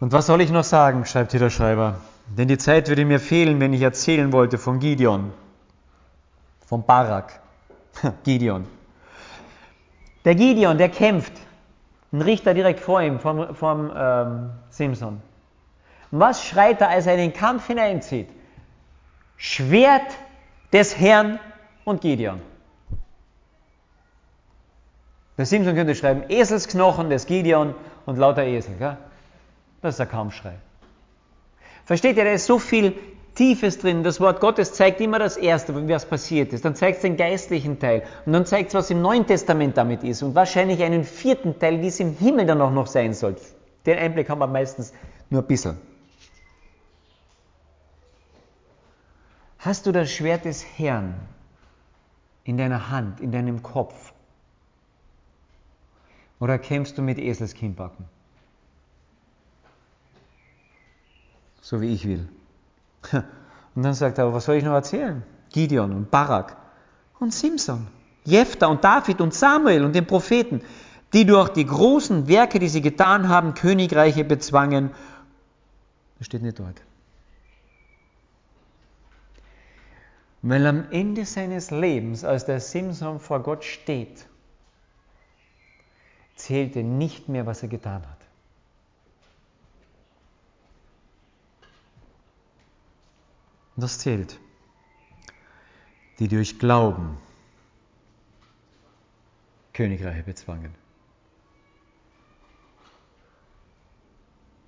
Und 0.00 0.12
was 0.12 0.26
soll 0.26 0.40
ich 0.40 0.50
noch 0.50 0.64
sagen, 0.64 1.04
schreibt 1.04 1.30
hier 1.30 1.40
der 1.40 1.50
Schreiber. 1.50 2.00
Denn 2.26 2.48
die 2.48 2.58
Zeit 2.58 2.88
würde 2.88 3.04
mir 3.04 3.20
fehlen, 3.20 3.60
wenn 3.60 3.72
ich 3.72 3.82
erzählen 3.82 4.32
wollte 4.32 4.58
von 4.58 4.78
Gideon, 4.78 5.32
von 6.66 6.84
Barak. 6.84 7.40
Gideon. 8.24 8.66
Der 10.24 10.34
Gideon, 10.34 10.78
der 10.78 10.88
kämpft. 10.88 11.32
Ein 12.12 12.22
Richter 12.22 12.54
direkt 12.54 12.80
vor 12.80 13.02
ihm, 13.02 13.18
vom, 13.18 13.54
vom 13.54 13.92
ähm, 13.94 14.50
Simson. 14.70 15.20
Was 16.20 16.44
schreit 16.44 16.80
er, 16.80 16.90
als 16.90 17.06
er 17.06 17.14
in 17.14 17.20
den 17.20 17.32
Kampf 17.32 17.66
hineinzieht? 17.66 18.28
Schwert 19.36 20.16
des 20.72 20.98
Herrn 20.98 21.40
und 21.84 22.00
Gideon. 22.00 22.40
Der 25.36 25.46
Simson 25.46 25.74
könnte 25.74 25.94
schreiben, 25.94 26.24
Eselsknochen 26.28 27.10
des 27.10 27.26
Gideon 27.26 27.74
und 28.06 28.16
lauter 28.16 28.44
Esel. 28.44 28.76
Gell? 28.78 28.96
Das 29.82 29.94
ist 29.94 29.98
der 29.98 30.06
Kampfschrei. 30.06 30.54
Versteht 31.84 32.16
ihr, 32.16 32.24
da 32.24 32.30
ist 32.30 32.46
so 32.46 32.58
viel 32.58 32.94
Tiefes 33.34 33.78
drin. 33.78 34.04
Das 34.04 34.20
Wort 34.20 34.40
Gottes 34.40 34.72
zeigt 34.72 35.00
immer 35.00 35.18
das 35.18 35.36
Erste, 35.36 35.74
was 35.88 36.06
passiert 36.06 36.52
ist. 36.52 36.64
Dann 36.64 36.76
zeigt 36.76 36.98
es 36.98 37.02
den 37.02 37.16
geistlichen 37.16 37.80
Teil. 37.80 38.04
Und 38.24 38.32
dann 38.32 38.46
zeigt 38.46 38.68
es, 38.68 38.74
was 38.74 38.90
im 38.90 39.02
Neuen 39.02 39.26
Testament 39.26 39.76
damit 39.76 40.04
ist. 40.04 40.22
Und 40.22 40.36
wahrscheinlich 40.36 40.82
einen 40.82 41.02
vierten 41.04 41.58
Teil, 41.58 41.82
wie 41.82 41.88
es 41.88 41.98
im 41.98 42.16
Himmel 42.16 42.46
dann 42.46 42.60
auch 42.60 42.70
noch 42.70 42.86
sein 42.86 43.12
soll. 43.12 43.34
Den 43.84 43.98
Einblick 43.98 44.30
haben 44.30 44.38
wir 44.38 44.46
meistens 44.46 44.94
nur 45.28 45.42
ein 45.42 45.46
bisschen. 45.46 45.76
Hast 49.64 49.86
du 49.86 49.92
das 49.92 50.10
Schwert 50.10 50.44
des 50.44 50.64
Herrn 50.76 51.14
in 52.44 52.58
deiner 52.58 52.90
Hand, 52.90 53.20
in 53.20 53.32
deinem 53.32 53.62
Kopf? 53.62 54.12
Oder 56.38 56.58
kämpfst 56.58 56.98
du 56.98 57.02
mit 57.02 57.18
Eselskinnbacken? 57.18 58.04
so 61.64 61.80
wie 61.80 61.94
ich 61.94 62.06
will. 62.06 62.28
Und 63.74 63.82
dann 63.82 63.94
sagt 63.94 64.18
er, 64.18 64.32
was 64.32 64.44
soll 64.44 64.56
ich 64.56 64.64
noch 64.64 64.74
erzählen? 64.74 65.22
Gideon 65.50 65.92
und 65.92 66.10
Barak 66.10 66.56
und 67.20 67.32
Simson, 67.32 67.86
Jephthah 68.24 68.66
und 68.66 68.84
David 68.84 69.20
und 69.20 69.32
Samuel 69.32 69.84
und 69.84 69.94
den 69.94 70.06
Propheten, 70.06 70.62
die 71.12 71.24
durch 71.24 71.48
die 71.50 71.64
großen 71.64 72.28
Werke, 72.28 72.58
die 72.58 72.68
sie 72.68 72.82
getan 72.82 73.28
haben, 73.28 73.54
Königreiche 73.54 74.24
bezwangen. 74.24 74.90
Das 76.18 76.26
steht 76.26 76.42
nicht 76.42 76.58
dort. 76.58 76.82
Weil 80.46 80.66
am 80.66 80.90
Ende 80.90 81.24
seines 81.24 81.70
Lebens, 81.70 82.22
als 82.22 82.44
der 82.44 82.60
Simson 82.60 83.18
vor 83.18 83.42
Gott 83.42 83.64
steht, 83.64 84.26
zählte 86.34 86.82
nicht 86.82 87.30
mehr, 87.30 87.46
was 87.46 87.62
er 87.62 87.68
getan 87.68 88.06
hat. 88.06 88.18
Und 93.74 93.84
das 93.84 93.98
zählt. 93.98 94.38
Die 96.18 96.28
durch 96.28 96.58
Glauben 96.58 97.16
Königreiche 99.72 100.24
bezwangen. 100.24 100.74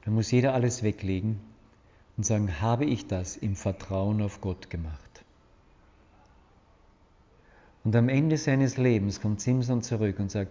Da 0.06 0.10
muss 0.10 0.30
jeder 0.30 0.54
alles 0.54 0.82
weglegen 0.82 1.38
und 2.16 2.24
sagen, 2.24 2.62
habe 2.62 2.86
ich 2.86 3.08
das 3.08 3.36
im 3.36 3.56
Vertrauen 3.56 4.22
auf 4.22 4.40
Gott 4.40 4.70
gemacht? 4.70 5.05
Und 7.86 7.94
am 7.94 8.08
Ende 8.08 8.36
seines 8.36 8.78
Lebens 8.78 9.20
kommt 9.20 9.40
Simson 9.40 9.80
zurück 9.80 10.18
und 10.18 10.28
sagt, 10.28 10.50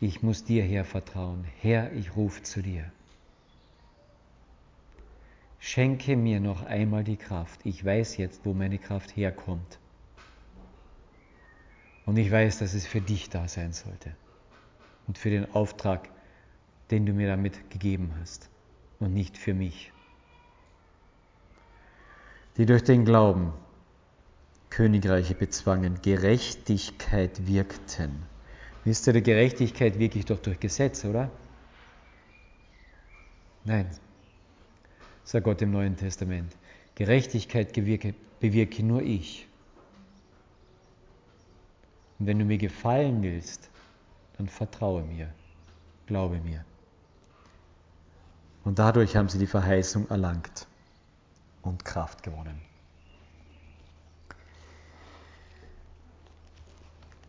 ich 0.00 0.22
muss 0.22 0.44
dir, 0.44 0.62
Herr, 0.62 0.84
vertrauen. 0.84 1.46
Herr, 1.62 1.90
ich 1.94 2.14
rufe 2.14 2.42
zu 2.42 2.60
dir. 2.60 2.92
Schenke 5.58 6.14
mir 6.14 6.40
noch 6.40 6.62
einmal 6.62 7.02
die 7.02 7.16
Kraft. 7.16 7.60
Ich 7.64 7.82
weiß 7.82 8.18
jetzt, 8.18 8.44
wo 8.44 8.52
meine 8.52 8.76
Kraft 8.76 9.16
herkommt. 9.16 9.78
Und 12.04 12.18
ich 12.18 12.30
weiß, 12.30 12.58
dass 12.58 12.74
es 12.74 12.86
für 12.86 13.00
dich 13.00 13.30
da 13.30 13.48
sein 13.48 13.72
sollte. 13.72 14.14
Und 15.06 15.16
für 15.16 15.30
den 15.30 15.50
Auftrag, 15.54 16.10
den 16.90 17.06
du 17.06 17.14
mir 17.14 17.28
damit 17.28 17.70
gegeben 17.70 18.12
hast. 18.20 18.50
Und 19.00 19.14
nicht 19.14 19.38
für 19.38 19.54
mich. 19.54 19.90
Die 22.58 22.66
durch 22.66 22.84
den 22.84 23.06
Glauben 23.06 23.54
Königreiche 24.74 25.36
bezwangen, 25.36 26.02
Gerechtigkeit 26.02 27.46
wirkten. 27.46 28.24
Wisst 28.82 29.06
ihr, 29.06 29.12
die 29.12 29.22
Gerechtigkeit 29.22 30.00
wirklich 30.00 30.24
doch 30.24 30.40
durch 30.40 30.58
Gesetz, 30.58 31.04
oder? 31.04 31.30
Nein, 33.62 33.88
sagt 35.22 35.44
Gott 35.44 35.62
im 35.62 35.70
Neuen 35.70 35.96
Testament. 35.96 36.56
Gerechtigkeit 36.96 37.72
bewirke, 37.72 38.16
bewirke 38.40 38.82
nur 38.82 39.00
ich. 39.00 39.46
Und 42.18 42.26
wenn 42.26 42.40
du 42.40 42.44
mir 42.44 42.58
gefallen 42.58 43.22
willst, 43.22 43.70
dann 44.38 44.48
vertraue 44.48 45.04
mir, 45.04 45.32
glaube 46.06 46.40
mir. 46.40 46.64
Und 48.64 48.80
dadurch 48.80 49.14
haben 49.14 49.28
sie 49.28 49.38
die 49.38 49.46
Verheißung 49.46 50.10
erlangt 50.10 50.66
und 51.62 51.84
Kraft 51.84 52.24
gewonnen. 52.24 52.73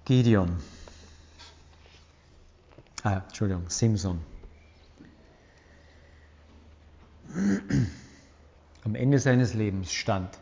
Gideon. 0.05 0.55
Ah, 3.03 3.23
Entschuldigung, 3.27 3.69
Simson. 3.69 4.21
Am 8.83 8.95
Ende 8.95 9.19
seines 9.19 9.53
Lebens 9.53 9.91
stand 9.91 10.39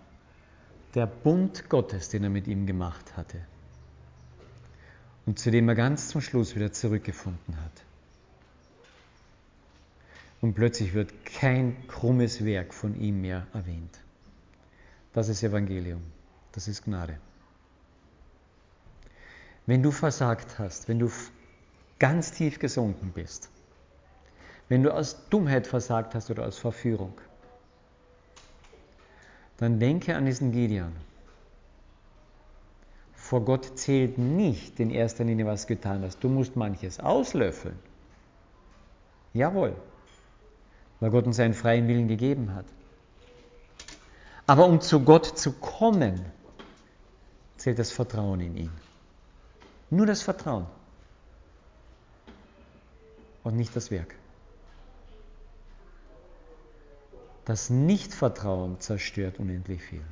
der 0.95 1.07
Bund 1.07 1.69
Gottes, 1.69 2.09
den 2.09 2.23
er 2.23 2.29
mit 2.29 2.47
ihm 2.47 2.67
gemacht 2.67 3.17
hatte 3.17 3.39
und 5.25 5.39
zu 5.39 5.51
dem 5.51 5.69
er 5.69 5.75
ganz 5.75 6.09
zum 6.09 6.21
Schluss 6.21 6.55
wieder 6.55 6.71
zurückgefunden 6.71 7.57
hat. 7.61 7.71
Und 10.41 10.53
plötzlich 10.55 10.93
wird 10.93 11.25
kein 11.25 11.87
krummes 11.87 12.43
Werk 12.43 12.73
von 12.73 12.99
ihm 12.99 13.21
mehr 13.21 13.47
erwähnt. 13.53 13.99
Das 15.13 15.29
ist 15.29 15.41
Evangelium, 15.43 16.01
das 16.51 16.67
ist 16.67 16.83
Gnade. 16.83 17.17
Wenn 19.65 19.81
du 19.81 19.91
versagt 19.91 20.59
hast, 20.59 20.87
wenn 20.87 20.99
du 20.99 21.09
ganz 21.99 22.31
tief 22.31 22.59
gesunken 22.59 23.11
bist, 23.13 23.49
wenn 24.67 24.83
du 24.83 24.93
aus 24.93 25.29
Dummheit 25.29 25.67
versagt 25.67 26.15
hast 26.15 26.29
oder 26.31 26.45
aus 26.45 26.57
Verführung, 26.57 27.13
dann 29.57 29.79
denke 29.79 30.15
an 30.15 30.25
diesen 30.25 30.51
Gideon. 30.51 30.93
Vor 33.13 33.45
Gott 33.45 33.77
zählt 33.79 34.17
nicht 34.17 34.79
in 34.79 34.89
erster 34.89 35.23
Linie, 35.23 35.45
was 35.45 35.61
du 35.61 35.75
getan 35.75 36.03
hast. 36.03 36.23
Du 36.23 36.27
musst 36.27 36.55
manches 36.55 36.99
auslöffeln. 36.99 37.79
Jawohl, 39.33 39.75
weil 40.99 41.09
Gott 41.09 41.25
uns 41.25 41.39
einen 41.39 41.53
freien 41.53 41.87
Willen 41.87 42.07
gegeben 42.07 42.53
hat. 42.53 42.65
Aber 44.45 44.65
um 44.65 44.81
zu 44.81 44.99
Gott 44.99 45.25
zu 45.25 45.53
kommen, 45.53 46.25
zählt 47.57 47.79
das 47.79 47.91
Vertrauen 47.91 48.41
in 48.41 48.57
ihn. 48.57 48.82
Nur 49.93 50.07
das 50.07 50.23
Vertrauen 50.23 50.65
und 53.43 53.55
nicht 53.55 53.75
das 53.75 53.91
Werk. 53.91 54.15
Das 57.45 57.69
Nichtvertrauen 57.69 58.79
zerstört 58.79 59.37
unendlich 59.37 59.83
viel. 59.83 60.03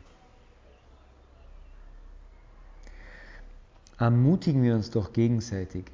Ermutigen 3.98 4.62
wir 4.62 4.76
uns 4.76 4.92
doch 4.92 5.14
gegenseitig, 5.14 5.86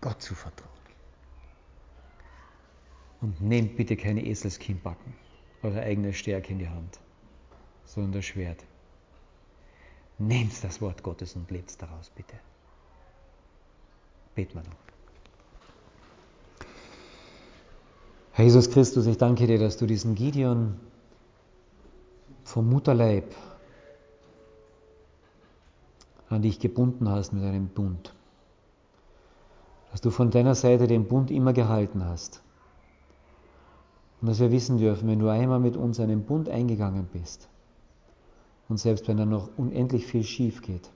Gott 0.00 0.22
zu 0.22 0.36
vertrauen. 0.36 0.70
Und 3.22 3.40
nehmt 3.40 3.76
bitte 3.76 3.96
keine 3.96 4.24
Eselskinnbacken, 4.24 5.14
eure 5.64 5.82
eigene 5.82 6.12
Stärke 6.12 6.52
in 6.52 6.60
die 6.60 6.68
Hand, 6.68 7.00
sondern 7.86 8.12
das 8.12 8.24
Schwert. 8.24 8.64
Nehmt 10.18 10.62
das 10.62 10.80
Wort 10.80 11.02
Gottes 11.02 11.34
und 11.34 11.50
lebt 11.50 11.82
daraus, 11.82 12.08
bitte. 12.10 12.36
Beten 14.34 14.54
wir 14.54 14.62
noch. 14.62 14.82
Herr 18.32 18.44
Jesus 18.46 18.70
Christus, 18.70 19.06
ich 19.06 19.18
danke 19.18 19.46
dir, 19.46 19.58
dass 19.58 19.76
du 19.76 19.86
diesen 19.86 20.14
Gideon 20.14 20.80
vom 22.44 22.68
Mutterleib 22.70 23.34
an 26.30 26.40
dich 26.40 26.58
gebunden 26.58 27.08
hast 27.10 27.32
mit 27.32 27.44
einem 27.44 27.68
Bund. 27.68 28.14
Dass 29.90 30.00
du 30.00 30.10
von 30.10 30.30
deiner 30.30 30.54
Seite 30.54 30.86
den 30.86 31.06
Bund 31.06 31.30
immer 31.30 31.52
gehalten 31.52 32.04
hast. 32.04 32.42
Und 34.22 34.28
dass 34.28 34.40
wir 34.40 34.50
wissen 34.50 34.78
dürfen, 34.78 35.08
wenn 35.08 35.18
du 35.18 35.28
einmal 35.28 35.60
mit 35.60 35.76
uns 35.76 36.00
einen 36.00 36.24
Bund 36.24 36.48
eingegangen 36.48 37.06
bist, 37.12 37.48
und 38.68 38.78
selbst 38.78 39.06
wenn 39.08 39.18
da 39.18 39.26
noch 39.26 39.50
unendlich 39.58 40.06
viel 40.06 40.24
schief 40.24 40.62
geht, 40.62 40.90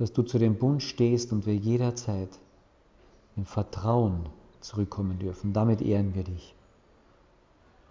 dass 0.00 0.14
du 0.14 0.22
zu 0.22 0.38
dem 0.38 0.56
Bund 0.56 0.82
stehst 0.82 1.30
und 1.30 1.44
wir 1.44 1.54
jederzeit 1.54 2.30
im 3.36 3.44
Vertrauen 3.44 4.30
zurückkommen 4.60 5.18
dürfen. 5.18 5.52
Damit 5.52 5.82
ehren 5.82 6.14
wir 6.14 6.24
dich. 6.24 6.54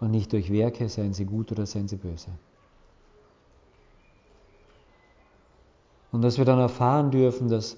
Und 0.00 0.10
nicht 0.10 0.32
durch 0.32 0.50
Werke, 0.50 0.88
seien 0.88 1.14
sie 1.14 1.24
gut 1.24 1.52
oder 1.52 1.66
seien 1.66 1.86
sie 1.86 1.94
böse. 1.94 2.30
Und 6.10 6.22
dass 6.22 6.36
wir 6.36 6.44
dann 6.44 6.58
erfahren 6.58 7.12
dürfen, 7.12 7.48
dass 7.48 7.76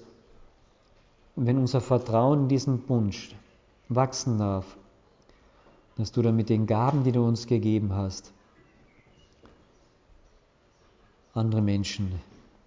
wenn 1.35 1.59
unser 1.59 1.79
Vertrauen 1.79 2.43
in 2.43 2.47
diesen 2.47 2.79
Bund 2.79 3.35
wachsen 3.87 4.39
darf, 4.39 4.65
dass 5.95 6.11
du 6.11 6.23
dann 6.23 6.35
mit 6.35 6.49
den 6.49 6.65
Gaben, 6.65 7.03
die 7.03 7.11
du 7.11 7.23
uns 7.23 7.45
gegeben 7.45 7.93
hast, 7.93 8.33
andere 11.35 11.61
Menschen 11.61 12.19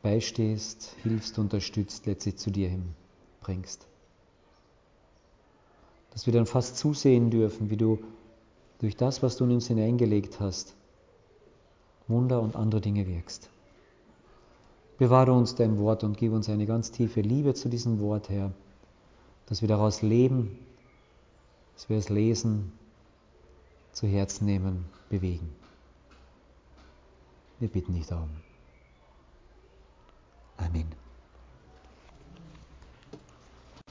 beistehst, 0.06 0.94
hilfst, 1.02 1.38
unterstützt, 1.38 2.06
letztlich 2.06 2.36
zu 2.36 2.50
dir 2.50 2.68
hinbringst 2.68 3.86
dass 6.16 6.24
wir 6.24 6.32
dann 6.32 6.46
fast 6.46 6.78
zusehen 6.78 7.28
dürfen, 7.28 7.68
wie 7.68 7.76
du 7.76 7.98
durch 8.78 8.96
das, 8.96 9.22
was 9.22 9.36
du 9.36 9.44
in 9.44 9.50
uns 9.50 9.66
hineingelegt 9.68 10.40
hast, 10.40 10.74
Wunder 12.08 12.40
und 12.40 12.56
andere 12.56 12.80
Dinge 12.80 13.06
wirkst. 13.06 13.50
Bewahre 14.96 15.34
uns 15.34 15.56
dein 15.56 15.78
Wort 15.78 16.04
und 16.04 16.16
gib 16.16 16.32
uns 16.32 16.48
eine 16.48 16.64
ganz 16.64 16.90
tiefe 16.90 17.20
Liebe 17.20 17.52
zu 17.52 17.68
diesem 17.68 18.00
Wort, 18.00 18.30
Herr, 18.30 18.50
dass 19.44 19.60
wir 19.60 19.68
daraus 19.68 20.00
leben, 20.00 20.58
dass 21.74 21.90
wir 21.90 21.98
es 21.98 22.08
lesen, 22.08 22.72
zu 23.92 24.06
Herzen 24.06 24.46
nehmen, 24.46 24.86
bewegen. 25.10 25.50
Wir 27.58 27.68
bitten 27.68 27.92
dich 27.92 28.06
darum. 28.06 28.30
Amen. 30.58 31.05